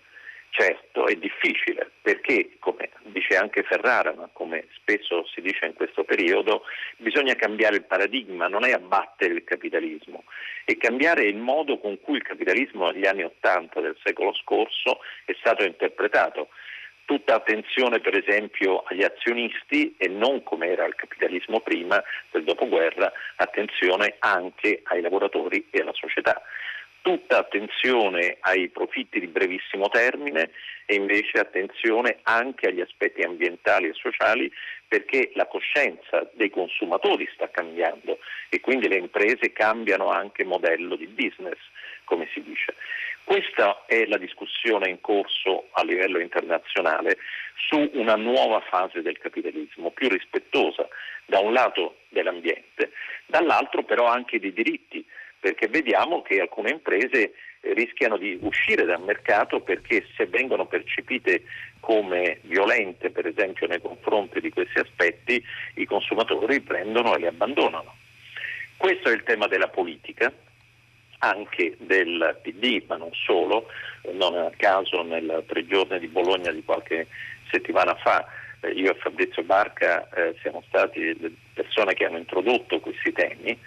[0.51, 6.05] certo, è difficile perché, come dice anche Ferrara, ma come spesso si dice in questo
[6.05, 6.65] periodo,
[6.99, 10.25] bisogna cambiare il paradigma, non è abbattere il capitalismo,
[10.65, 15.35] è cambiare il modo con cui il capitalismo negli anni Ottanta del secolo scorso è
[15.39, 16.49] stato interpretato
[17.07, 23.11] tutta attenzione per esempio agli azionisti e non come era il capitalismo prima del dopoguerra,
[23.37, 26.43] attenzione anche ai lavoratori e alla società.
[27.01, 30.51] Tutta attenzione ai profitti di brevissimo termine
[30.85, 34.53] e invece attenzione anche agli aspetti ambientali e sociali
[34.89, 41.07] perché la coscienza dei consumatori sta cambiando e quindi le imprese cambiano anche modello di
[41.07, 41.59] business,
[42.07, 42.75] come si dice.
[43.23, 47.19] Questa è la discussione in corso a livello internazionale
[47.69, 50.89] su una nuova fase del capitalismo, più rispettosa
[51.27, 52.93] da un lato dell'ambiente,
[53.27, 55.05] dall'altro però anche dei diritti,
[55.41, 57.35] perché vediamo che alcune imprese
[57.75, 61.43] rischiano di uscire dal mercato perché se vengono percepite
[61.81, 67.95] come violente, per esempio nei confronti di questi aspetti, i consumatori prendono e li abbandonano.
[68.77, 70.33] Questo è il tema della politica
[71.19, 73.69] anche del PD, ma non solo,
[74.13, 77.07] non a caso nel tre giorni di Bologna di qualche
[77.51, 78.27] settimana fa
[78.61, 83.59] eh, io e Fabrizio Barca eh, siamo stati le persone che hanno introdotto questi temi,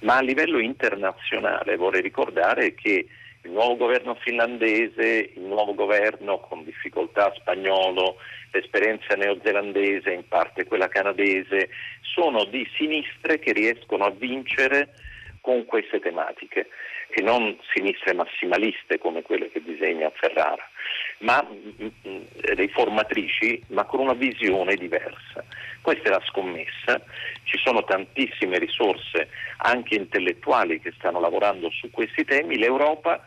[0.00, 3.06] ma a livello internazionale vorrei ricordare che
[3.42, 8.16] il nuovo governo finlandese, il nuovo governo con difficoltà spagnolo,
[8.52, 14.92] l'esperienza neozelandese, in parte quella canadese, sono di sinistre che riescono a vincere
[15.40, 16.68] con queste tematiche
[17.08, 20.68] e non sinistre massimaliste come quelle che disegna Ferrara,
[21.18, 22.22] ma mm, mm,
[22.54, 25.44] riformatrici, ma con una visione diversa.
[25.80, 27.02] Questa è la scommessa,
[27.44, 33.24] ci sono tantissime risorse anche intellettuali che stanno lavorando su questi temi, l'Europa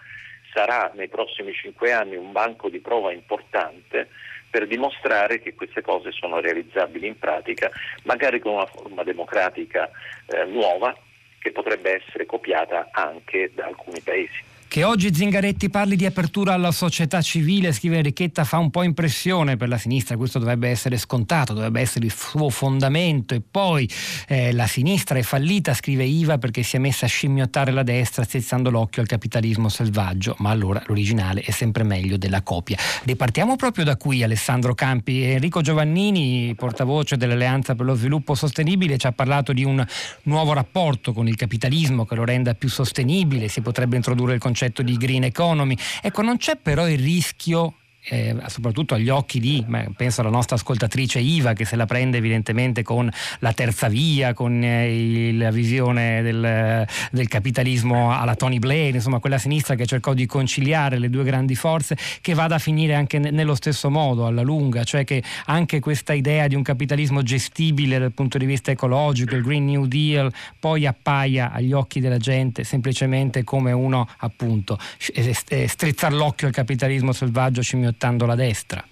[0.53, 4.09] sarà nei prossimi cinque anni un banco di prova importante
[4.49, 7.71] per dimostrare che queste cose sono realizzabili in pratica,
[8.03, 9.89] magari con una forma democratica
[10.27, 10.95] eh, nuova
[11.43, 14.41] che potrebbe essere copiata anche da alcuni paesi.
[14.73, 19.55] Che oggi Zingaretti parli di apertura alla società civile, scrive Enrichetta, fa un po' impressione
[19.55, 23.87] per la sinistra, questo dovrebbe essere scontato, dovrebbe essere il suo fondamento e poi
[24.27, 28.23] eh, la sinistra è fallita, scrive Iva, perché si è messa a scimmiottare la destra
[28.23, 32.75] strizzando l'occhio al capitalismo selvaggio, ma allora l'originale è sempre meglio della copia.
[33.03, 39.05] Ripartiamo proprio da qui Alessandro Campi, Enrico Giovannini, portavoce dell'Alleanza per lo Sviluppo Sostenibile, ci
[39.05, 39.85] ha parlato di un
[40.23, 44.61] nuovo rapporto con il capitalismo che lo renda più sostenibile, si potrebbe introdurre il concetto
[44.63, 45.75] concetto di green economy.
[46.01, 51.19] Ecco, non c'è però il rischio eh, soprattutto agli occhi di, penso alla nostra ascoltatrice
[51.19, 56.85] Iva che se la prende evidentemente con la terza via, con eh, la visione del,
[57.11, 61.55] del, capitalismo alla Tony Blair, insomma quella sinistra che cercò di conciliare le due grandi
[61.55, 66.13] forze, che vada a finire anche nello stesso modo alla lunga, cioè che anche questa
[66.13, 70.85] idea di un capitalismo gestibile dal punto di vista ecologico, il Green New Deal, poi
[70.85, 77.92] appaia agli occhi della gente semplicemente come uno appunto strizzar l'occhio al capitalismo selvaggio scimmiottato
[77.93, 78.83] sfruttando la destra.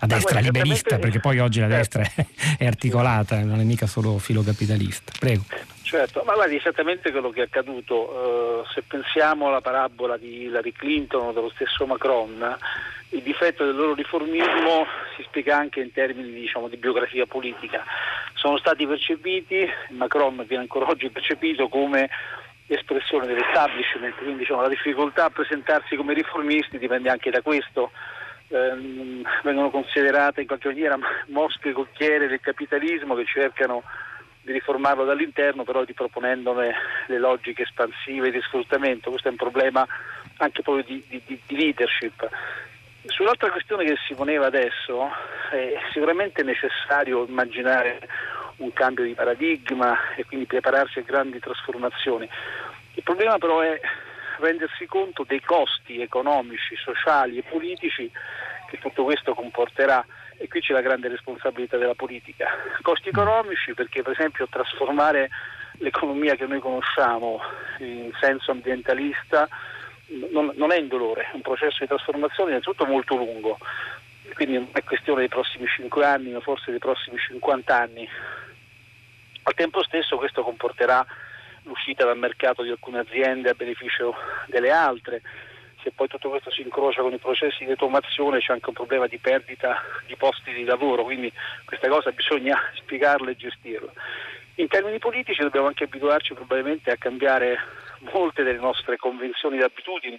[0.00, 1.98] La destra guarda, liberista, perché poi oggi la certo.
[1.98, 2.24] destra
[2.58, 5.12] è articolata, non è mica solo filocapitalista.
[5.18, 5.44] Prego.
[5.82, 7.94] Certo, ma guardi esattamente quello che è accaduto.
[7.94, 12.56] Uh, se pensiamo alla parabola di Hillary Clinton o dello stesso Macron,
[13.10, 17.84] il difetto del loro riformismo si spiega anche in termini diciamo, di biografia politica.
[18.34, 22.10] Sono stati percepiti, Macron viene ancora oggi percepito come
[22.66, 27.90] espressione dell'establishment, quindi diciamo, la difficoltà a presentarsi come riformisti dipende anche da questo.
[28.48, 30.98] Eh, vengono considerate in qualche maniera
[31.28, 33.82] mosche cocchiere del capitalismo che cercano
[34.42, 36.74] di riformarlo dall'interno, però riproponendone
[37.06, 39.10] le logiche espansive di sfruttamento.
[39.10, 39.86] Questo è un problema
[40.38, 42.28] anche proprio di, di, di leadership.
[43.06, 45.10] Sull'altra questione che si poneva adesso,
[45.50, 48.00] è sicuramente necessario immaginare
[48.58, 52.28] un cambio di paradigma e quindi prepararsi a grandi trasformazioni.
[52.94, 53.80] Il problema però è
[54.38, 58.10] rendersi conto dei costi economici, sociali e politici
[58.68, 60.04] che tutto questo comporterà
[60.36, 62.48] e qui c'è la grande responsabilità della politica.
[62.82, 65.30] Costi economici perché per esempio trasformare
[65.78, 67.40] l'economia che noi conosciamo
[67.78, 69.48] in senso ambientalista
[70.30, 73.58] non, non è indolore, è un processo di trasformazione innanzitutto molto lungo,
[74.34, 78.08] quindi è questione dei prossimi 5 anni, ma forse dei prossimi 50 anni.
[79.46, 81.04] Al tempo stesso questo comporterà
[81.64, 84.14] l'uscita dal mercato di alcune aziende a beneficio
[84.46, 85.22] delle altre.
[85.82, 89.06] Se poi tutto questo si incrocia con i processi di automazione c'è anche un problema
[89.06, 91.30] di perdita di posti di lavoro, quindi
[91.66, 93.92] questa cosa bisogna spiegarla e gestirla.
[94.56, 97.58] In termini politici dobbiamo anche abituarci probabilmente a cambiare
[98.12, 100.18] molte delle nostre convenzioni e abitudini.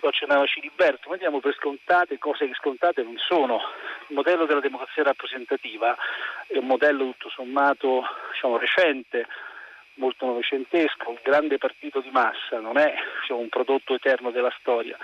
[0.00, 3.60] Lo accennava Ciliberto, noi diamo per scontate cose che scontate non sono.
[4.08, 5.96] Modello della democrazia rappresentativa
[6.46, 9.26] è un modello tutto sommato diciamo, recente,
[9.94, 14.96] molto novecentesco, il grande partito di massa non è diciamo, un prodotto eterno della storia,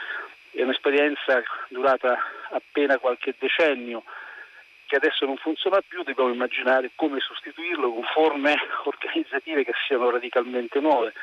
[0.51, 2.19] è un'esperienza durata
[2.51, 4.05] appena qualche decennio
[4.87, 10.81] che adesso non funziona più, dobbiamo immaginare come sostituirlo con forme organizzative che siano radicalmente
[10.81, 11.15] nuove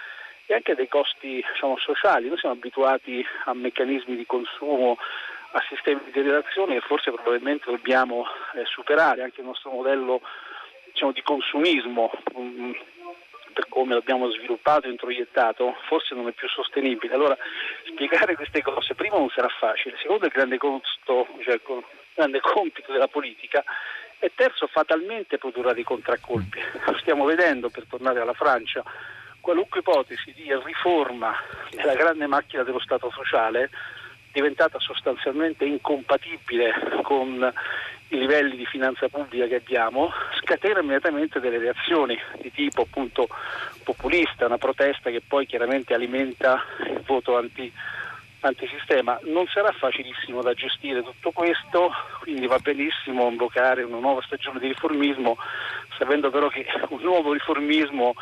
[0.48, 2.28] e anche dei costi diciamo, sociali.
[2.28, 4.98] Noi siamo abituati a meccanismi di consumo,
[5.52, 10.22] a sistemi di relazione che forse probabilmente dobbiamo eh, superare, anche il nostro modello
[10.92, 12.76] diciamo, di consumismo um,
[13.54, 17.14] per come l'abbiamo sviluppato e introiettato forse non è più sostenibile.
[17.14, 17.38] Allora
[17.86, 21.84] spiegare queste cose prima non sarà facile, secondo il grande costo, cioè il
[22.14, 23.64] grande compito della politica
[24.20, 26.60] e terzo fatalmente produrrà dei contraccolpi.
[26.86, 28.84] Lo stiamo vedendo per tornare alla Francia
[29.42, 31.34] qualunque ipotesi di riforma
[31.72, 33.70] della grande macchina dello Stato sociale
[34.40, 36.74] diventata sostanzialmente incompatibile
[37.04, 37.54] con
[38.12, 43.28] i livelli di finanza pubblica che abbiamo, scatena immediatamente delle reazioni di tipo appunto
[43.84, 47.72] populista, una protesta che poi chiaramente alimenta il voto anti,
[48.40, 49.20] antisistema.
[49.24, 54.68] Non sarà facilissimo da gestire tutto questo, quindi va benissimo invocare una nuova stagione di
[54.68, 55.38] riformismo,
[55.98, 58.16] sapendo però che un nuovo riformismo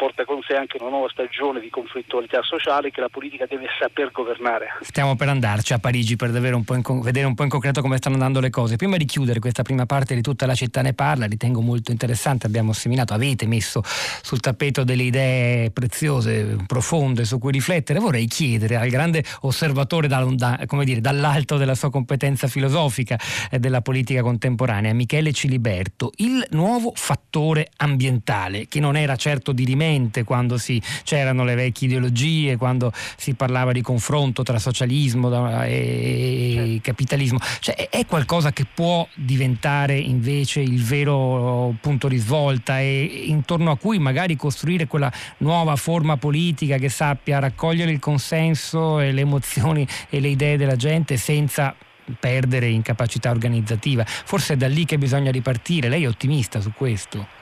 [0.00, 4.10] porta con sé anche una nuova stagione di conflittualità sociale che la politica deve saper
[4.10, 4.78] governare.
[4.80, 8.14] Stiamo per andarci a Parigi per un in, vedere un po' in concreto come stanno
[8.14, 8.76] andando le cose.
[8.76, 12.46] Prima di chiudere questa prima parte di tutta la città ne parla, ritengo molto interessante,
[12.46, 17.98] abbiamo seminato, avete messo sul tappeto delle idee preziose, profonde su cui riflettere.
[17.98, 23.18] Vorrei chiedere al grande osservatore da, da, dire, dall'alto della sua competenza filosofica
[23.50, 29.64] e della politica contemporanea, Michele Ciliberto, il nuovo fattore ambientale che non era certo di
[29.64, 35.28] rimedio mente quando si, c'erano le vecchie ideologie, quando si parlava di confronto tra socialismo
[35.64, 36.80] e certo.
[36.82, 37.38] capitalismo.
[37.60, 43.76] Cioè, è qualcosa che può diventare invece il vero punto di svolta e intorno a
[43.76, 49.86] cui magari costruire quella nuova forma politica che sappia raccogliere il consenso e le emozioni
[50.08, 51.74] e le idee della gente senza
[52.18, 54.04] perdere in capacità organizzativa.
[54.04, 55.88] Forse è da lì che bisogna ripartire.
[55.88, 57.39] Lei è ottimista su questo?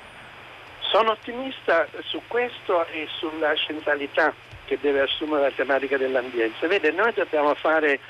[0.91, 6.67] Sono ottimista su questo e sulla centralità che deve assumere la tematica dell'ambiente.
[6.67, 8.01] Vede, noi dobbiamo fare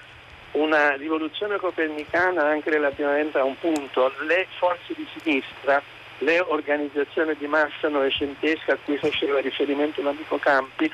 [0.53, 4.13] una rivoluzione copernicana anche relativamente a un punto.
[4.21, 5.83] Le forze di sinistra,
[6.19, 10.91] le organizzazioni di massa novecentesche a cui faceva riferimento l'amico Campi,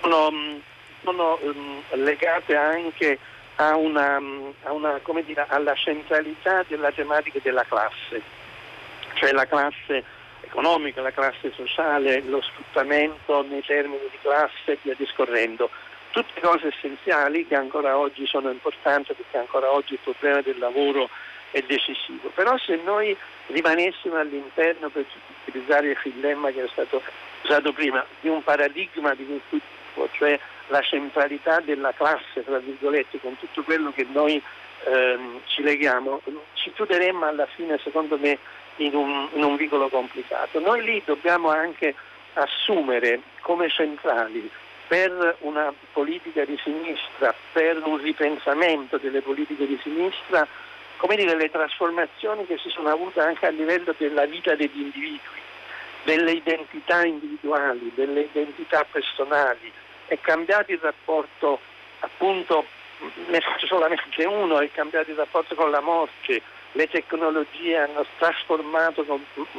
[0.00, 0.60] sono,
[1.02, 3.18] sono um, legate anche
[3.56, 4.16] a una,
[4.62, 8.22] a una, dire, alla centralità della tematica della classe,
[9.14, 10.16] cioè la classe
[10.48, 15.70] economica, la classe sociale, lo sfruttamento nei termini di classe e via discorrendo.
[16.10, 21.08] Tutte cose essenziali che ancora oggi sono importanti perché ancora oggi il problema del lavoro
[21.50, 22.30] è decisivo.
[22.34, 23.16] Però se noi
[23.48, 25.04] rimanessimo all'interno, per
[25.46, 27.02] utilizzare il lemma che è stato
[27.42, 33.20] usato prima, di un paradigma di questo tipo, cioè la centralità della classe, tra virgolette,
[33.20, 34.42] con tutto quello che noi
[34.84, 36.20] ehm, ci leghiamo,
[36.54, 38.38] ci chiuderemmo alla fine, secondo me,
[38.78, 40.60] in un, in un vicolo complicato.
[40.60, 41.94] Noi lì dobbiamo anche
[42.34, 44.50] assumere come centrali
[44.86, 50.46] per una politica di sinistra, per un ripensamento delle politiche di sinistra,
[50.96, 55.40] come dire, le trasformazioni che si sono avute anche a livello della vita degli individui,
[56.04, 59.70] delle identità individuali, delle identità personali.
[60.06, 61.60] È cambiato il rapporto,
[62.00, 62.64] appunto,
[63.66, 66.40] solamente uno, è cambiato il rapporto con la morte,
[66.72, 69.04] le tecnologie hanno trasformato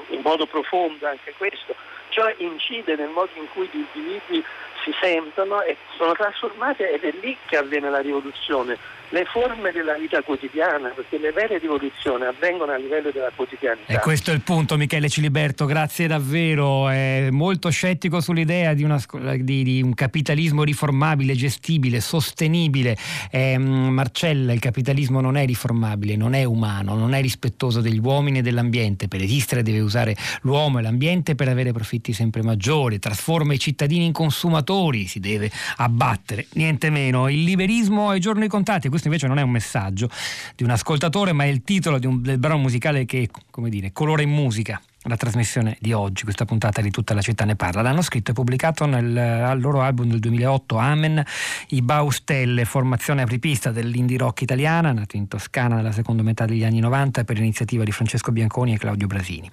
[0.10, 1.76] in modo profondo anche questo,
[2.10, 4.44] cioè incide nel modo in cui gli individui
[4.84, 8.78] si sentono e sono trasformate ed è lì che avviene la rivoluzione
[9.10, 13.92] le forme della vita quotidiana, perché le vere rivoluzioni avvengono a livello della quotidianità.
[13.92, 16.90] E questo è il punto, Michele Ciliberto, grazie davvero.
[16.90, 19.02] È molto scettico sull'idea di, una,
[19.40, 22.96] di, di un capitalismo riformabile, gestibile, sostenibile.
[23.32, 28.40] Eh, Marcella, il capitalismo non è riformabile, non è umano, non è rispettoso degli uomini
[28.40, 29.08] e dell'ambiente.
[29.08, 34.06] Per esistere deve usare l'uomo e l'ambiente per avere profitti sempre maggiori, trasforma i cittadini
[34.06, 37.28] in consumatori, si deve abbattere, niente meno.
[37.30, 40.10] Il liberismo ai giorni contati questo invece non è un messaggio
[40.56, 44.22] di un ascoltatore, ma è il titolo un, del brano musicale che, come dire, colora
[44.22, 47.82] in musica la trasmissione di oggi, questa puntata di Tutta la città ne parla.
[47.82, 51.24] L'hanno scritto e pubblicato nel, al loro album del 2008, Amen,
[51.70, 56.80] i Baustelle, formazione apripista dell'indie rock italiana, nato in Toscana nella seconda metà degli anni
[56.80, 59.50] 90 per iniziativa di Francesco Bianconi e Claudio Brasini.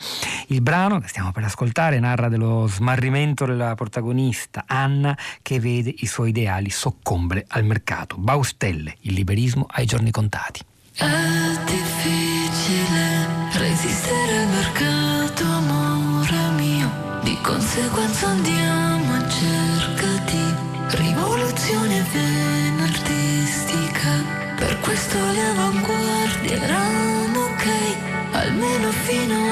[0.49, 6.07] Il brano che stiamo per ascoltare narra dello smarrimento della protagonista Anna che vede i
[6.07, 8.17] suoi ideali soccombere al mercato.
[8.19, 10.61] Baustelle, il liberismo ai giorni contati.
[10.95, 11.05] È
[11.65, 15.06] difficile resistere al mercato,
[17.47, 20.45] conseguenza andiamo a cerca di
[20.99, 24.11] rivoluzione venardistica.
[24.57, 27.67] Per questo le avanguardie erano ok,
[28.33, 29.46] almeno fino alle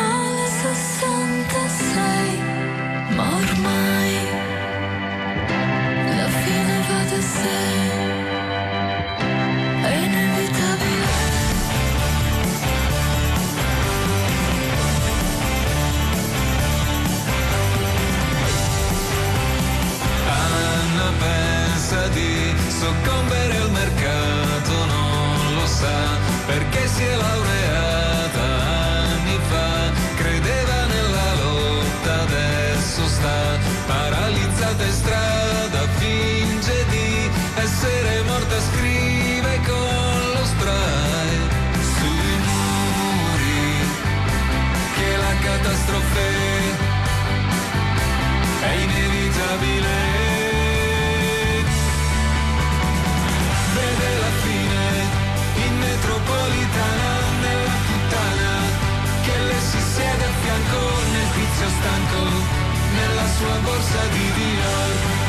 [63.38, 65.22] sua borsa di Dior.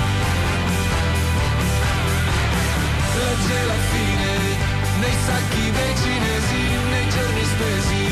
[3.68, 4.34] La fine
[5.00, 8.06] nei sacchi dei cinesi nei giorni spesi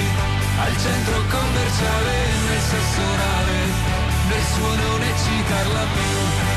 [0.66, 2.16] al centro commerciale
[2.48, 3.60] nel sesso orale
[4.30, 6.53] nel suo non eccitarla più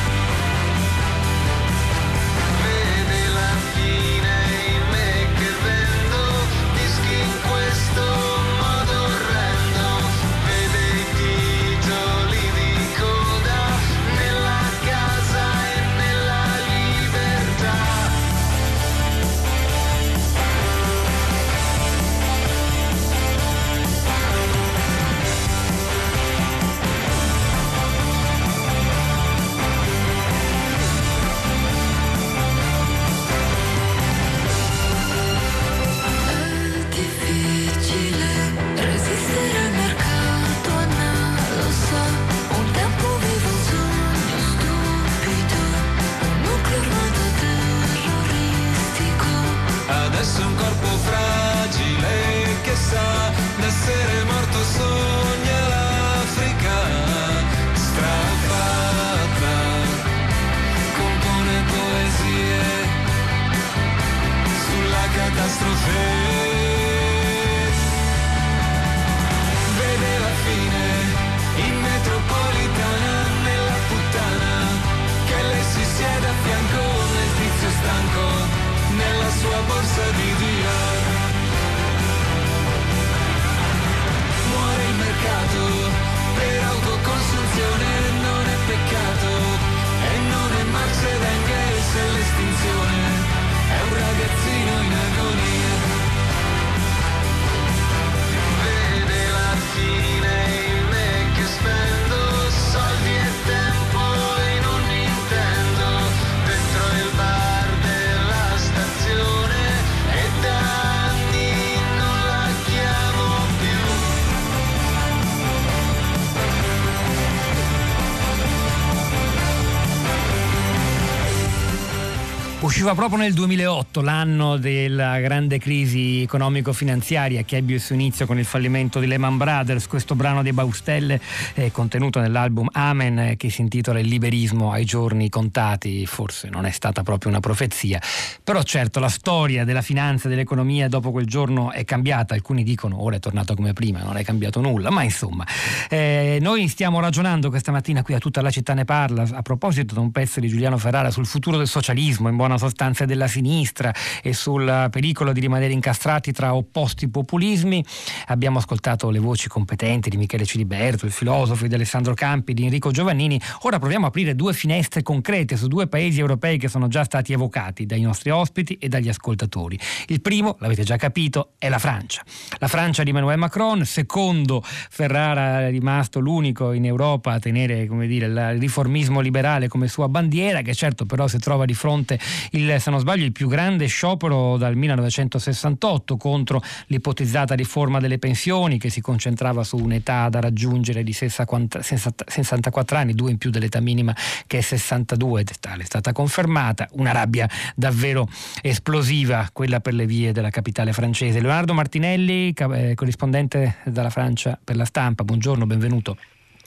[122.86, 128.38] Usciva proprio nel 2008, l'anno della grande crisi economico-finanziaria che ebbe il suo inizio con
[128.38, 129.88] il fallimento di Lehman Brothers.
[129.88, 131.20] Questo brano dei Baustelle
[131.54, 136.06] è contenuto nell'album Amen eh, che si intitola Il liberismo ai giorni contati.
[136.06, 138.00] Forse non è stata proprio una profezia,
[138.44, 142.34] però certo la storia della finanza e dell'economia dopo quel giorno è cambiata.
[142.34, 145.44] Alcuni dicono ora è tornato come prima, non è cambiato nulla, ma insomma
[145.88, 149.94] eh, noi stiamo ragionando questa mattina qui a tutta la città ne parla a proposito
[149.94, 152.74] di un pezzo di Giuliano Ferrara sul futuro del socialismo in buona sostanza
[153.06, 157.82] della sinistra e sul pericolo di rimanere incastrati tra opposti populismi.
[158.26, 162.90] Abbiamo ascoltato le voci competenti di Michele Ciliberto, il filosofo di Alessandro Campi, di Enrico
[162.90, 163.40] Giovannini.
[163.62, 167.32] Ora proviamo a aprire due finestre concrete su due paesi europei che sono già stati
[167.32, 169.78] evocati dai nostri ospiti e dagli ascoltatori.
[170.08, 172.22] Il primo, l'avete già capito, è la Francia.
[172.58, 178.26] La Francia di Emmanuel Macron, secondo Ferrara è rimasto l'unico in Europa a tenere dire,
[178.26, 182.18] il riformismo liberale come sua bandiera, che certo però si trova di fronte
[182.52, 188.78] il, se non sbaglio, il più grande sciopero dal 1968 contro l'ipotizzata riforma delle pensioni
[188.78, 193.80] che si concentrava su un'età da raggiungere di 60 64 anni, due in più dell'età
[193.80, 194.14] minima
[194.46, 196.88] che è 62, tale è stata confermata.
[196.92, 198.28] Una rabbia davvero
[198.62, 201.40] esplosiva, quella per le vie della capitale francese.
[201.40, 206.16] Leonardo Martinelli, eh, corrispondente dalla Francia per la stampa, buongiorno, benvenuto.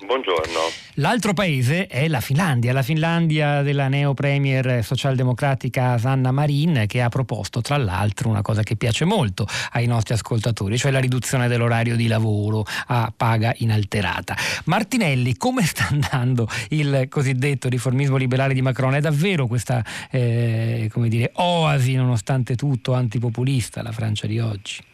[0.06, 0.79] Buongiorno.
[0.96, 7.10] L'altro paese è la Finlandia, la Finlandia della neo premier socialdemocratica Sanna Marin che ha
[7.10, 11.96] proposto tra l'altro una cosa che piace molto ai nostri ascoltatori, cioè la riduzione dell'orario
[11.96, 14.36] di lavoro a paga inalterata.
[14.66, 18.96] Martinelli, come sta andando il cosiddetto riformismo liberale di Macron?
[18.96, 24.88] È davvero questa eh, dire, oasi nonostante tutto antipopulista la Francia di oggi?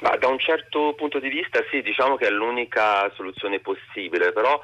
[0.00, 4.60] Ma da un certo punto di vista sì, diciamo che è l'unica soluzione possibile, però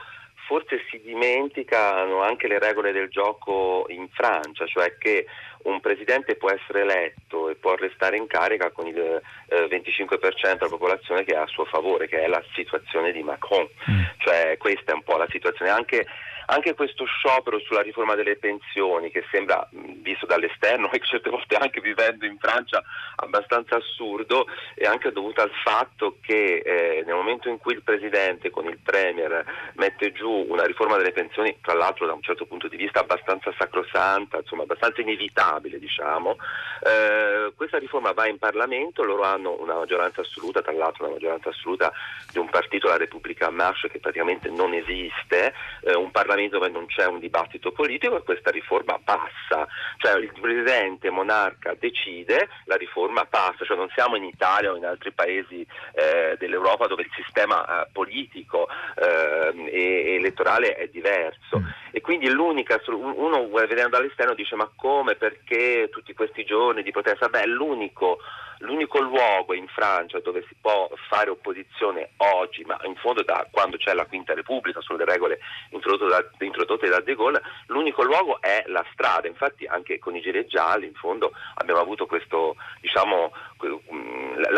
[0.50, 5.26] forse si dimenticano anche le regole del gioco in Francia, cioè che
[5.62, 10.68] un presidente può essere eletto e può restare in carica con il eh, 25% della
[10.68, 13.68] popolazione che è a suo favore, che è la situazione di Macron.
[13.88, 14.02] Mm.
[14.18, 15.70] Cioè questa è un po' la situazione.
[15.70, 16.04] Anche
[16.50, 21.80] anche questo sciopero sulla riforma delle pensioni che sembra visto dall'esterno e certe volte anche
[21.80, 22.82] vivendo in Francia
[23.16, 28.50] abbastanza assurdo è anche dovuto al fatto che eh, nel momento in cui il Presidente
[28.50, 29.44] con il Premier
[29.74, 33.52] mette giù una riforma delle pensioni, tra l'altro da un certo punto di vista abbastanza
[33.56, 36.36] sacrosanta, insomma abbastanza inevitabile diciamo,
[36.82, 41.50] eh, questa riforma va in Parlamento, loro hanno una maggioranza assoluta, tra l'altro una maggioranza
[41.50, 41.92] assoluta
[42.32, 46.86] di un partito, la Repubblica Marche, che praticamente non esiste, eh, un Parlamento dove non
[46.86, 49.66] c'è un dibattito politico e questa riforma passa,
[49.98, 54.84] cioè il Presidente monarca decide, la riforma passa, cioè non siamo in Italia o in
[54.84, 61.62] altri paesi eh, dell'Europa dove il sistema eh, politico eh, e elettorale è diverso.
[61.92, 67.28] E quindi l'unica, uno vedendo dall'esterno dice ma come, perché tutti questi giorni di protesta,
[67.28, 68.18] beh l'unico
[68.60, 73.78] L'unico luogo in Francia dove si può fare opposizione oggi, ma in fondo da quando
[73.78, 75.38] c'è la Quinta Repubblica, sono le regole
[75.70, 79.28] introdotte da, introdotte da De Gaulle, l'unico luogo è la strada.
[79.28, 83.32] Infatti anche con i gilet gialli in fondo abbiamo avuto questo, diciamo,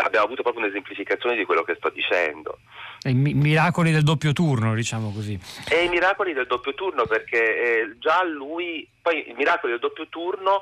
[0.03, 2.59] abbiamo avuto proprio un'esemplificazione di quello che sto dicendo.
[3.03, 5.39] I mi- miracoli del doppio turno, diciamo così.
[5.69, 10.07] E i miracoli del doppio turno, perché eh, già lui, poi i miracoli del doppio
[10.07, 10.61] turno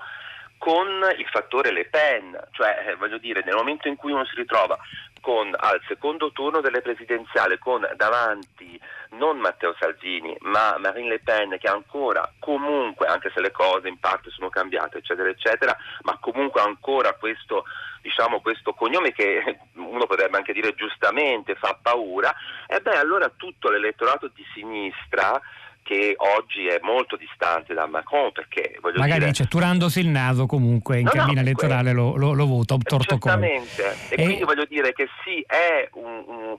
[0.61, 0.87] con
[1.17, 4.77] il fattore Le Pen, cioè eh, voglio dire, nel momento in cui uno si ritrova
[5.19, 8.79] con, al secondo turno delle presidenziali con davanti
[9.13, 13.97] non Matteo Salvini ma Marine Le Pen che ancora comunque, anche se le cose in
[13.97, 17.63] parte sono cambiate eccetera eccetera, ma comunque ancora questo,
[18.03, 22.31] diciamo, questo cognome che uno potrebbe anche dire giustamente fa paura,
[22.67, 25.41] e beh allora tutto l'elettorato di sinistra
[25.83, 30.45] che oggi è molto distante da Macron perché voglio Magari dire dice turandosi il naso
[30.45, 32.75] comunque in No, no, cabina elettorale lo, lo, lo vota.
[32.81, 36.57] Certamente, e, E- quindi voglio dire che sì, è un, un-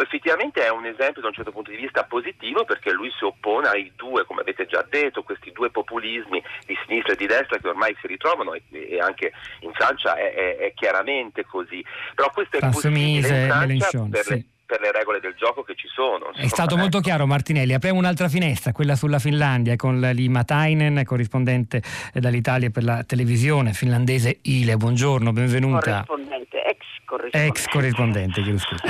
[0.00, 3.68] effettivamente è un esempio da un certo punto di vista positivo perché lui si oppone
[3.68, 7.68] ai due, come avete già detto, questi due populismi di sinistra e di destra che
[7.68, 11.84] ormai si ritrovano e, e anche in Francia è, è- è chiaramente così.
[12.14, 14.30] Però questo è possibile in Francia per, sì.
[14.34, 16.32] le, per le regole del gioco che ci sono.
[16.32, 21.82] È stato molto chiaro Martinelli, apriamo un'altra finestra, quella sulla Finlandia con Lima Tainen, corrispondente
[22.14, 26.04] dall'Italia per la televisione finlandese Ile, buongiorno, benvenuta.
[26.06, 26.59] corrispondente,
[27.04, 27.58] corrispondente.
[27.58, 28.82] Ex corrispondente, chiedo scusa.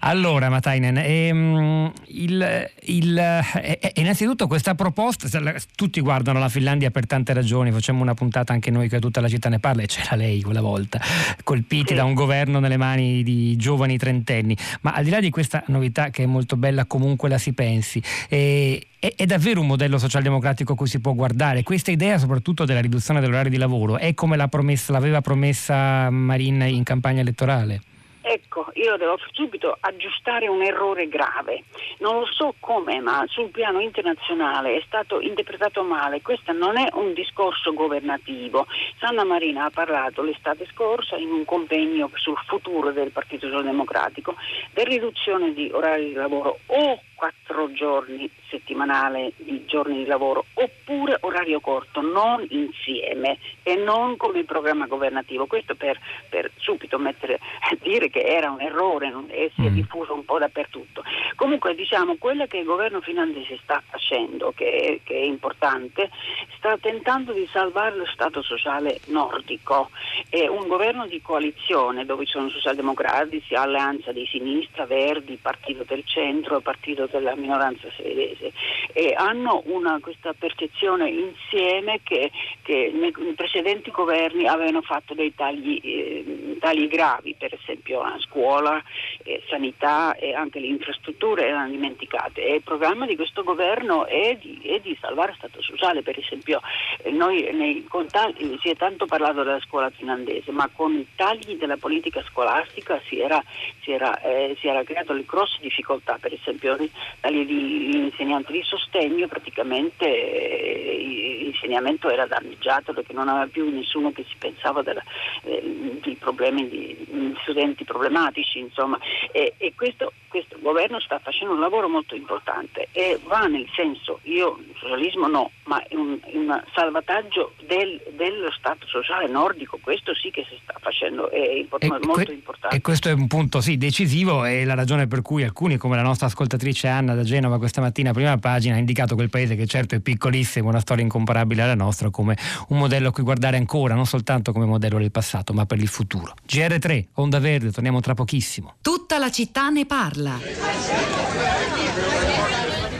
[0.00, 5.28] Allora, Matainen, ehm, il, il, eh, eh, innanzitutto questa proposta,
[5.74, 9.28] tutti guardano la Finlandia per tante ragioni, facciamo una puntata anche noi che tutta la
[9.28, 11.00] città ne parla e c'era lei quella volta,
[11.44, 11.94] colpiti Sì.
[11.94, 16.10] da un governo nelle mani di giovani trentenni, ma al di là di questa novità
[16.10, 20.74] che è molto bella, comunque la si pensi, eh, è, è davvero un modello socialdemocratico
[20.74, 21.62] a cui si può guardare?
[21.62, 26.60] Questa idea soprattutto della riduzione dell'orario di lavoro è come l'ha promessa- l'aveva promessa Marin
[26.60, 27.80] in campagna elettorale?
[28.22, 31.64] Ecco, io devo subito aggiustare un errore grave.
[32.00, 36.20] Non lo so come, ma sul piano internazionale è stato interpretato male.
[36.20, 38.66] Questo non è un discorso governativo.
[38.98, 44.34] Sanna Marina ha parlato l'estate scorsa in un convegno sul futuro del Partito Socialdemocratico
[44.74, 51.18] di riduzione di orari di lavoro o quattro giorni settimanale di giorni di lavoro oppure
[51.20, 55.44] orario corto, non insieme e non come programma governativo.
[55.46, 56.00] Questo per,
[56.30, 57.38] per subito mettere,
[57.82, 59.74] dire che era un errore non- e si è Mm.
[59.74, 61.02] diffuso un po' dappertutto.
[61.36, 66.08] Comunque diciamo quello che il governo finlandese sta facendo, che è, che è importante,
[66.56, 69.90] sta tentando di salvare lo Stato sociale nordico.
[70.30, 76.02] È un governo di coalizione dove ci sono socialdemocratici, alleanza di sinistra, Verdi, Partito del
[76.06, 78.52] Centro, Partito della minoranza svedese.
[78.92, 82.30] E hanno una, questa percezione insieme che,
[82.62, 88.82] che nei precedenti governi avevano fatto dei tagli, eh, tagli gravi, per esempio a scuola,
[89.24, 92.44] eh, sanità e anche le infrastrutture erano dimenticate.
[92.44, 96.60] E il programma di questo governo è di, è di salvare Stato sociale, per esempio
[97.02, 101.56] eh, noi nei, tagli- si è tanto parlato della scuola finlandese, ma con i tagli
[101.56, 103.42] della politica scolastica si era,
[103.82, 106.76] si era, eh, si era creato le grosse difficoltà, per esempio
[107.20, 114.12] tagli di insegnanti di sostegno, praticamente eh, l'insegnamento era danneggiato perché non aveva più nessuno
[114.12, 115.02] che si pensava della,
[115.44, 118.98] eh, di problemi di, di studenti problematici, insomma,
[119.32, 124.20] e, e questo, questo governo sta facendo un lavoro molto importante e va nel senso,
[124.24, 130.30] io socialismo no, ma è un, un salvataggio del- dello Stato sociale nordico, questo sì
[130.30, 132.76] che si sta facendo, è import- E molto que- importante.
[132.76, 136.02] E questo è un punto sì decisivo e la ragione per cui alcuni, come la
[136.02, 139.94] nostra ascoltatrice Anna da Genova questa mattina, prima pagina, ha indicato quel paese che certo
[139.94, 142.36] è piccolissimo, una storia incomparabile alla nostra, come
[142.68, 145.88] un modello a cui guardare ancora, non soltanto come modello del passato, ma per il
[145.88, 146.34] futuro.
[146.46, 148.74] GR3, Onda Verde, torniamo tra pochissimo.
[148.80, 150.38] Tutta la città ne parla.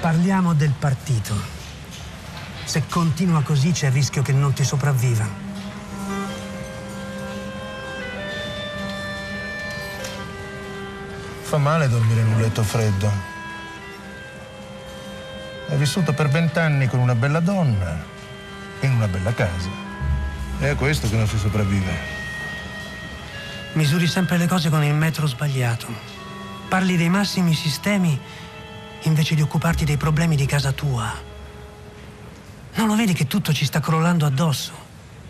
[0.01, 1.35] Parliamo del partito.
[2.65, 5.49] Se continua così c'è il rischio che non ti sopravviva.
[11.43, 13.30] Fa male dormire in un letto freddo.
[15.71, 18.05] Hai vissuto per vent'anni con una bella donna
[18.81, 19.69] in una bella casa.
[20.59, 22.19] È a questo che non si sopravvive.
[23.75, 25.87] Misuri sempre le cose con il metro sbagliato.
[26.69, 28.19] Parli dei massimi sistemi
[29.03, 31.09] invece di occuparti dei problemi di casa tua.
[32.75, 34.73] Non lo vedi che tutto ci sta crollando addosso?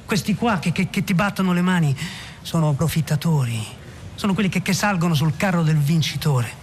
[0.06, 1.94] Questi qua che, che- che ti battono le mani
[2.40, 3.62] sono approfittatori.
[4.14, 6.59] Sono quelli che, che salgono sul carro del vincitore.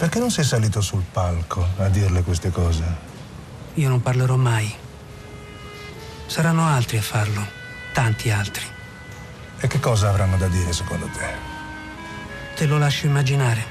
[0.00, 2.82] Perché non sei salito sul palco a dirle queste cose?
[3.74, 4.74] Io non parlerò mai.
[6.24, 7.46] Saranno altri a farlo.
[7.92, 8.64] Tanti altri.
[9.60, 11.28] E che cosa avranno da dire secondo te?
[12.56, 13.62] Te lo lascio immaginare.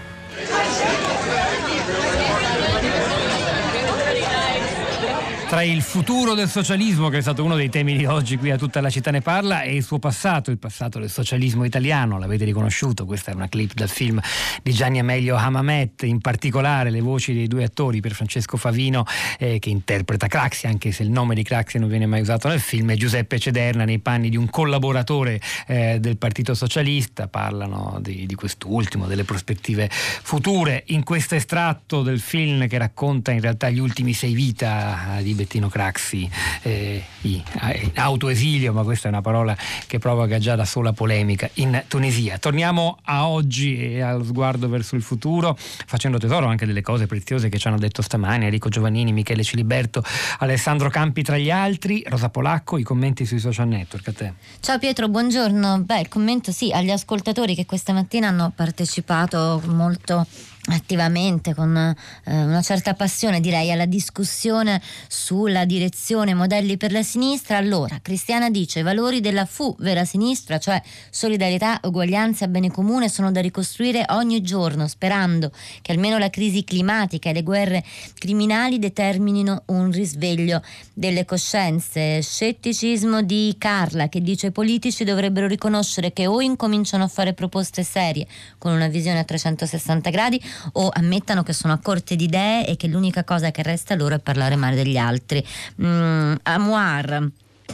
[5.49, 8.57] Tra il futuro del socialismo, che è stato uno dei temi di oggi qui a
[8.57, 12.45] tutta la città ne parla, e il suo passato, il passato del socialismo italiano, l'avete
[12.45, 14.21] riconosciuto, questa è una clip dal film
[14.61, 19.05] di Gianni Amelio Hamamet, in particolare le voci dei due attori, per Francesco Favino
[19.39, 22.59] eh, che interpreta Craxi, anche se il nome di Craxi non viene mai usato nel
[22.59, 28.27] film, e Giuseppe Cederna nei panni di un collaboratore eh, del Partito Socialista, parlano di,
[28.27, 30.83] di quest'ultimo, delle prospettive future.
[30.89, 35.69] In questo estratto del film che racconta in realtà gli ultimi sei vita di Bettino
[35.69, 36.29] Craxi,
[36.63, 39.55] eh, i- eh, autoesilio, ma questa è una parola
[39.87, 42.37] che provoca già da sola polemica, in Tunisia.
[42.37, 47.47] Torniamo a oggi e allo sguardo verso il futuro, facendo tesoro anche delle cose preziose
[47.47, 50.03] che ci hanno detto stamani Enrico Giovannini, Michele Ciliberto,
[50.39, 54.33] Alessandro Campi tra gli altri, Rosa Polacco, i commenti sui social network a te.
[54.59, 55.83] Ciao Pietro, buongiorno.
[55.83, 60.25] Beh, il commento sì agli ascoltatori che questa mattina hanno partecipato molto
[60.69, 61.95] attivamente, con eh,
[62.25, 67.57] una certa passione direi, alla discussione sulla direzione modelli per la sinistra.
[67.57, 73.31] Allora, Cristiana dice, i valori della fu vera sinistra, cioè solidarietà, uguaglianza bene comune, sono
[73.31, 75.51] da ricostruire ogni giorno, sperando
[75.81, 77.83] che almeno la crisi climatica e le guerre
[78.17, 80.61] criminali determinino un risveglio
[80.93, 82.21] delle coscienze.
[82.21, 87.83] Scetticismo di Carla che dice i politici dovrebbero riconoscere che o incominciano a fare proposte
[87.83, 90.41] serie con una visione a 360 gradi
[90.73, 94.15] o ammettano che sono a corte di idee e che l'unica cosa che resta loro
[94.15, 95.45] è parlare male degli altri.
[95.81, 97.29] Mm, Amuar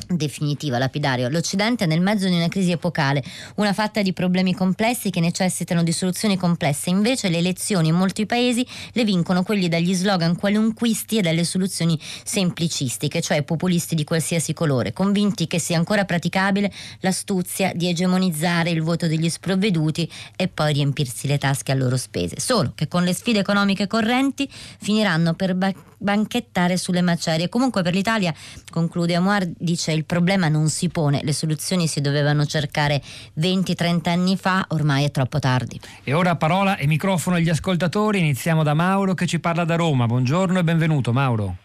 [0.08, 1.30] definitiva, lapidario.
[1.30, 3.24] L'Occidente è nel mezzo di una crisi epocale,
[3.56, 6.90] una fatta di problemi complessi che necessitano di soluzioni complesse.
[6.90, 12.00] Invece le elezioni in molti paesi le vincono quelli dagli slogan qualunquisti e dalle soluzioni
[12.24, 18.82] semplicistiche, cioè populisti di qualsiasi colore, convinti che sia ancora praticabile l'astuzia di egemonizzare il
[18.82, 22.40] voto degli sprovveduti e poi riempirsi le tasche a loro spese.
[22.40, 27.50] Solo che con le sfide economiche correnti finiranno per ba- banchettare sulle macerie.
[27.50, 28.34] Comunque per l'Italia,
[28.70, 33.02] conclude Amuar, dice il problema non si pone, le soluzioni si dovevano cercare
[33.40, 35.80] 20-30 anni fa, ormai è troppo tardi.
[36.04, 40.06] E ora parola e microfono agli ascoltatori, iniziamo da Mauro che ci parla da Roma.
[40.06, 41.56] Buongiorno e benvenuto Mauro.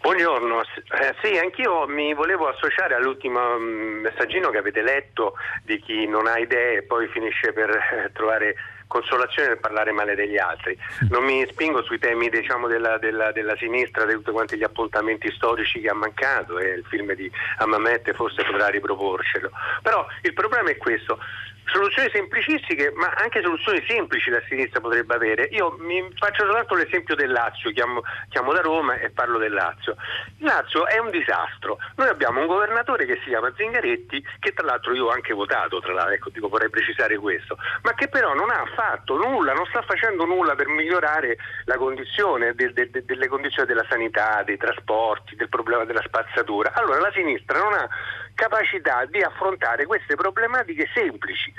[0.00, 6.06] Buongiorno, Eh, sì, anch'io mi volevo associare all'ultimo mm, messaggino che avete letto di chi
[6.06, 8.54] non ha idee e poi finisce per eh, trovare
[8.88, 10.76] consolazione nel parlare male degli altri.
[11.10, 15.30] Non mi spingo sui temi diciamo, della, della- della sinistra, di tutti quanti gli appuntamenti
[15.30, 19.50] storici che ha mancato e il film di Amamet forse potrà riproporcelo.
[19.82, 21.18] Però il problema è questo.
[21.70, 25.44] Soluzioni semplicistiche, ma anche soluzioni semplici la sinistra potrebbe avere.
[25.52, 29.94] Io mi faccio soltanto l'esempio del Lazio, chiamo, chiamo da Roma e parlo del Lazio.
[30.38, 31.78] Il Lazio è un disastro.
[31.96, 35.82] Noi abbiamo un governatore che si chiama Zingaretti, che tra l'altro io ho anche votato,
[36.10, 40.24] ecco, dico, vorrei precisare questo, ma che però non ha fatto nulla, non sta facendo
[40.24, 45.84] nulla per migliorare la condizione del- del- delle condizioni della sanità, dei trasporti, del problema
[45.84, 46.72] della spazzatura.
[46.74, 47.88] Allora la sinistra non ha
[48.38, 51.52] capacità di affrontare queste problematiche semplici.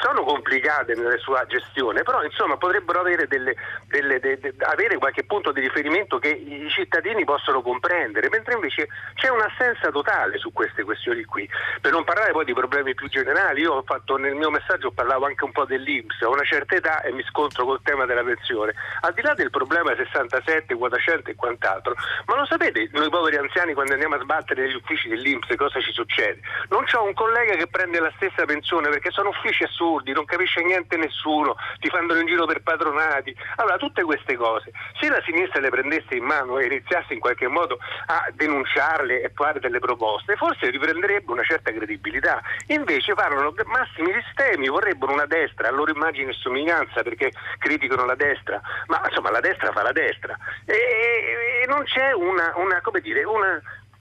[0.00, 3.56] Sono complicate nella sua gestione, però insomma potrebbero avere, delle-
[3.88, 8.86] delle- de- de- avere qualche punto di riferimento che i cittadini possono comprendere, mentre invece
[9.14, 11.50] c'è un'assenza totale su queste questioni qui.
[11.80, 15.42] Per non parlare poi di problemi più generali, io fatto nel mio messaggio parlavo anche
[15.42, 18.72] un po' dell'Inps, ho una certa età e mi scontro col tema della pensione.
[19.00, 23.38] Al di là del problema 67, quota 100 e quant'altro, ma lo sapete, noi poveri
[23.38, 26.19] anziani quando andiamo a sbattere negli uffici dell'Inps cosa ci succede?
[26.68, 30.62] Non c'ho un collega che prende la stessa pensione perché sono uffici assurdi, non capisce
[30.62, 33.34] niente nessuno, ti fanno in giro per padronati.
[33.56, 37.48] Allora, tutte queste cose, se la sinistra le prendesse in mano e iniziasse in qualche
[37.48, 42.40] modo a denunciarle e fare delle proposte, forse riprenderebbe una certa credibilità.
[42.68, 48.04] Invece parlano di massimi sistemi, vorrebbero una destra, a loro immagine e somiglianza perché criticano
[48.04, 50.36] la destra, ma insomma la destra fa la destra.
[50.64, 53.60] E, e non c'è una, una, come dire, una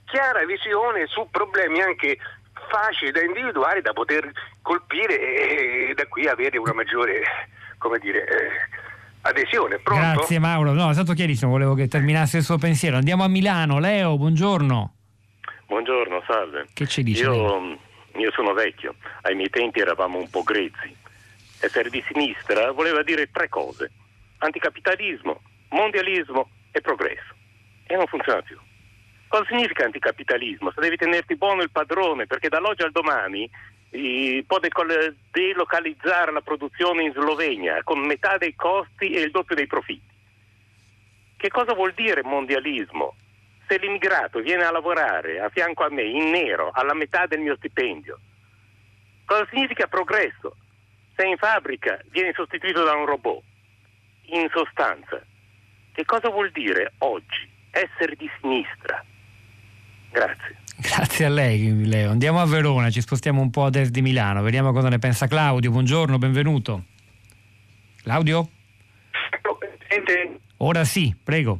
[0.10, 2.18] chiara visione su problemi anche
[2.70, 4.30] facili da individuare, da poter
[4.62, 7.22] colpire e da qui avere una maggiore
[7.78, 8.50] come dire, eh,
[9.22, 9.80] adesione.
[9.80, 10.02] Pronto?
[10.02, 12.98] Grazie Mauro, no, è stato chiarissimo, volevo che terminasse il suo pensiero.
[12.98, 14.94] Andiamo a Milano, Leo, buongiorno.
[15.68, 16.68] Buongiorno, salve.
[16.74, 17.24] Che ci dice?
[17.24, 17.78] Io,
[18.16, 20.96] io sono vecchio, ai miei tempi eravamo un po' grezzi.
[21.62, 23.92] Essere di sinistra voleva dire tre cose:
[24.40, 27.36] anticapitalismo, mondialismo e progresso.
[27.86, 28.58] E non funziona più.
[29.30, 30.72] Cosa significa anticapitalismo?
[30.72, 33.48] Se devi tenerti buono il padrone, perché dall'oggi al domani
[34.48, 34.60] può
[35.32, 40.18] delocalizzare la produzione in Slovenia con metà dei costi e il doppio dei profitti.
[41.38, 43.16] Che cosa vuol dire mondialismo?
[43.68, 47.56] Se l'immigrato viene a lavorare a fianco a me in nero alla metà del mio
[47.56, 48.20] stipendio,
[49.26, 50.56] cosa significa progresso?
[51.16, 53.44] Se in fabbrica viene sostituito da un robot.
[54.32, 55.22] In sostanza,
[55.94, 59.06] che cosa vuol dire oggi essere di sinistra?
[60.12, 60.58] Grazie.
[60.82, 62.10] Grazie a lei, Leo.
[62.10, 65.28] Andiamo a Verona, ci spostiamo un po' a est di Milano, vediamo cosa ne pensa
[65.28, 65.72] Claudio.
[65.72, 66.84] Buongiorno, benvenuto.
[68.02, 68.50] Claudio?
[70.58, 71.60] Ora sì, prego.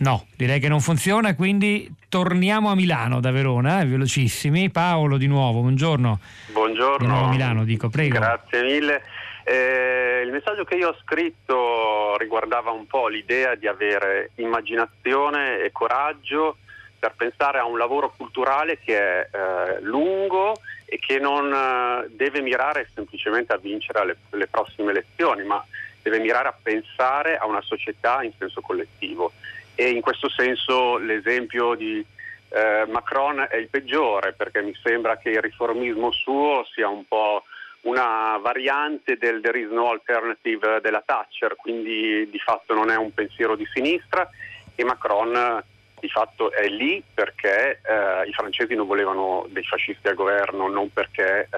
[0.00, 4.70] No, direi che non funziona, quindi torniamo a Milano da Verona, eh, velocissimi.
[4.70, 6.20] Paolo di nuovo, buongiorno.
[6.52, 6.98] Buongiorno.
[6.98, 8.14] Di nuovo a Milano, dico, prego.
[8.14, 9.02] Grazie mille.
[9.50, 15.72] Eh, il messaggio che io ho scritto riguardava un po' l'idea di avere immaginazione e
[15.72, 16.58] coraggio
[16.98, 22.42] per pensare a un lavoro culturale che è eh, lungo e che non eh, deve
[22.42, 25.64] mirare semplicemente a vincere alle, le prossime elezioni, ma
[26.02, 29.32] deve mirare a pensare a una società in senso collettivo.
[29.74, 32.04] E in questo senso l'esempio di
[32.50, 37.44] eh, Macron è il peggiore perché mi sembra che il riformismo suo sia un po'
[37.88, 43.12] una variante del there is no alternative della Thatcher, quindi di fatto non è un
[43.14, 44.28] pensiero di sinistra
[44.74, 45.62] e Macron
[46.00, 50.90] di fatto è lì perché eh, i francesi non volevano dei fascisti al governo, non
[50.92, 51.48] perché eh,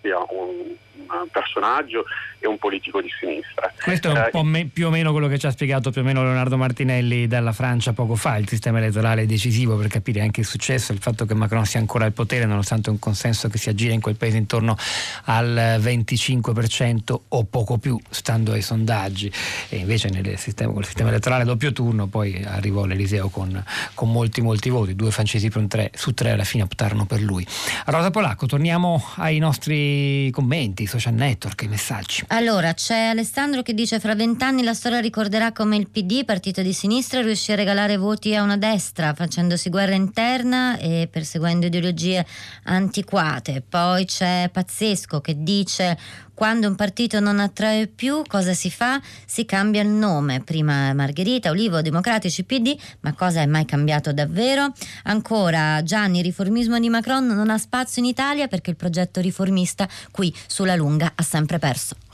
[0.00, 2.04] sia un, un personaggio
[2.38, 3.72] e un politico di sinistra.
[3.82, 6.00] Questo è un Eh, po' me- più o meno quello che ci ha spiegato più
[6.00, 8.36] o meno Leonardo Martinelli dalla Francia poco fa.
[8.36, 11.80] Il sistema elettorale è decisivo per capire anche il successo, il fatto che Macron sia
[11.80, 14.76] ancora al potere nonostante un consenso che si aggira in quel paese intorno
[15.24, 19.30] al 25% o poco più, stando ai sondaggi.
[19.68, 23.62] E invece nel sistema, col sistema elettorale a doppio turno poi arrivò l'Eliseo con,
[23.94, 27.20] con molti molti voti, due francesi per un tre, su tre alla fine optarono per
[27.20, 27.46] lui.
[27.86, 32.24] Rosa Polacco, torniamo ai nostri commenti, social network, i messaggi.
[32.28, 36.72] Allora, c'è Alessandro che dice fra vent'anni la storia ricorderà come il PD, partito di
[36.72, 42.24] sinistra, riuscì a regalare voti a una destra facendosi guerra interna e perseguendo ideologie
[42.64, 43.62] antiquate.
[43.66, 45.98] Poi c'è Pazzesco che dice
[46.40, 48.98] quando un partito non attrae più cosa si fa?
[49.26, 54.72] Si cambia il nome, prima Margherita, Olivo, Democratici, PD, ma cosa è mai cambiato davvero?
[55.02, 59.86] Ancora Gianni, il riformismo di Macron non ha spazio in Italia perché il progetto riformista
[60.10, 62.09] qui sulla lunga ha sempre perso.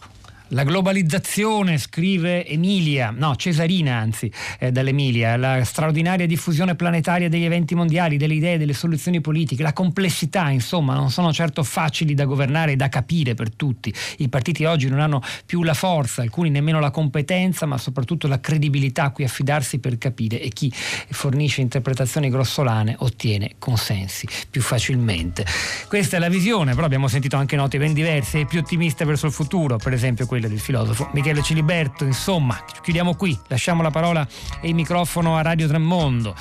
[0.51, 4.31] La globalizzazione, scrive Emilia, no Cesarina anzi,
[4.61, 9.73] eh, dall'Emilia, la straordinaria diffusione planetaria degli eventi mondiali, delle idee, delle soluzioni politiche, la
[9.73, 13.93] complessità, insomma, non sono certo facili da governare e da capire per tutti.
[14.19, 18.39] I partiti oggi non hanno più la forza, alcuni nemmeno la competenza, ma soprattutto la
[18.39, 25.45] credibilità a cui affidarsi per capire e chi fornisce interpretazioni grossolane ottiene consensi più facilmente.
[25.89, 29.27] Questa è la visione, però abbiamo sentito anche note ben diverse e più ottimiste verso
[29.27, 32.05] il futuro, per esempio quelle del filosofo Michele Ciliberto.
[32.05, 34.27] Insomma, chiudiamo qui, lasciamo la parola
[34.61, 36.35] e il microfono a Radio Tremondo.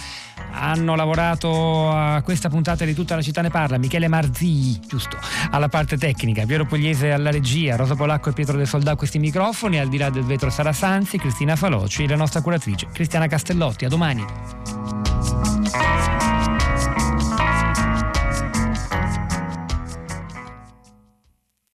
[0.51, 5.17] Hanno lavorato a questa puntata di tutta la città ne parla Michele Marzii, giusto,
[5.51, 9.17] alla parte tecnica, Piero Pugliese alla regia, Rosa Polacco e Pietro del Soldà a questi
[9.19, 13.27] microfoni, al di là del vetro Sara Sanzi, Cristina Faloci e la nostra curatrice Cristiana
[13.27, 13.85] Castellotti.
[13.85, 14.25] A domani.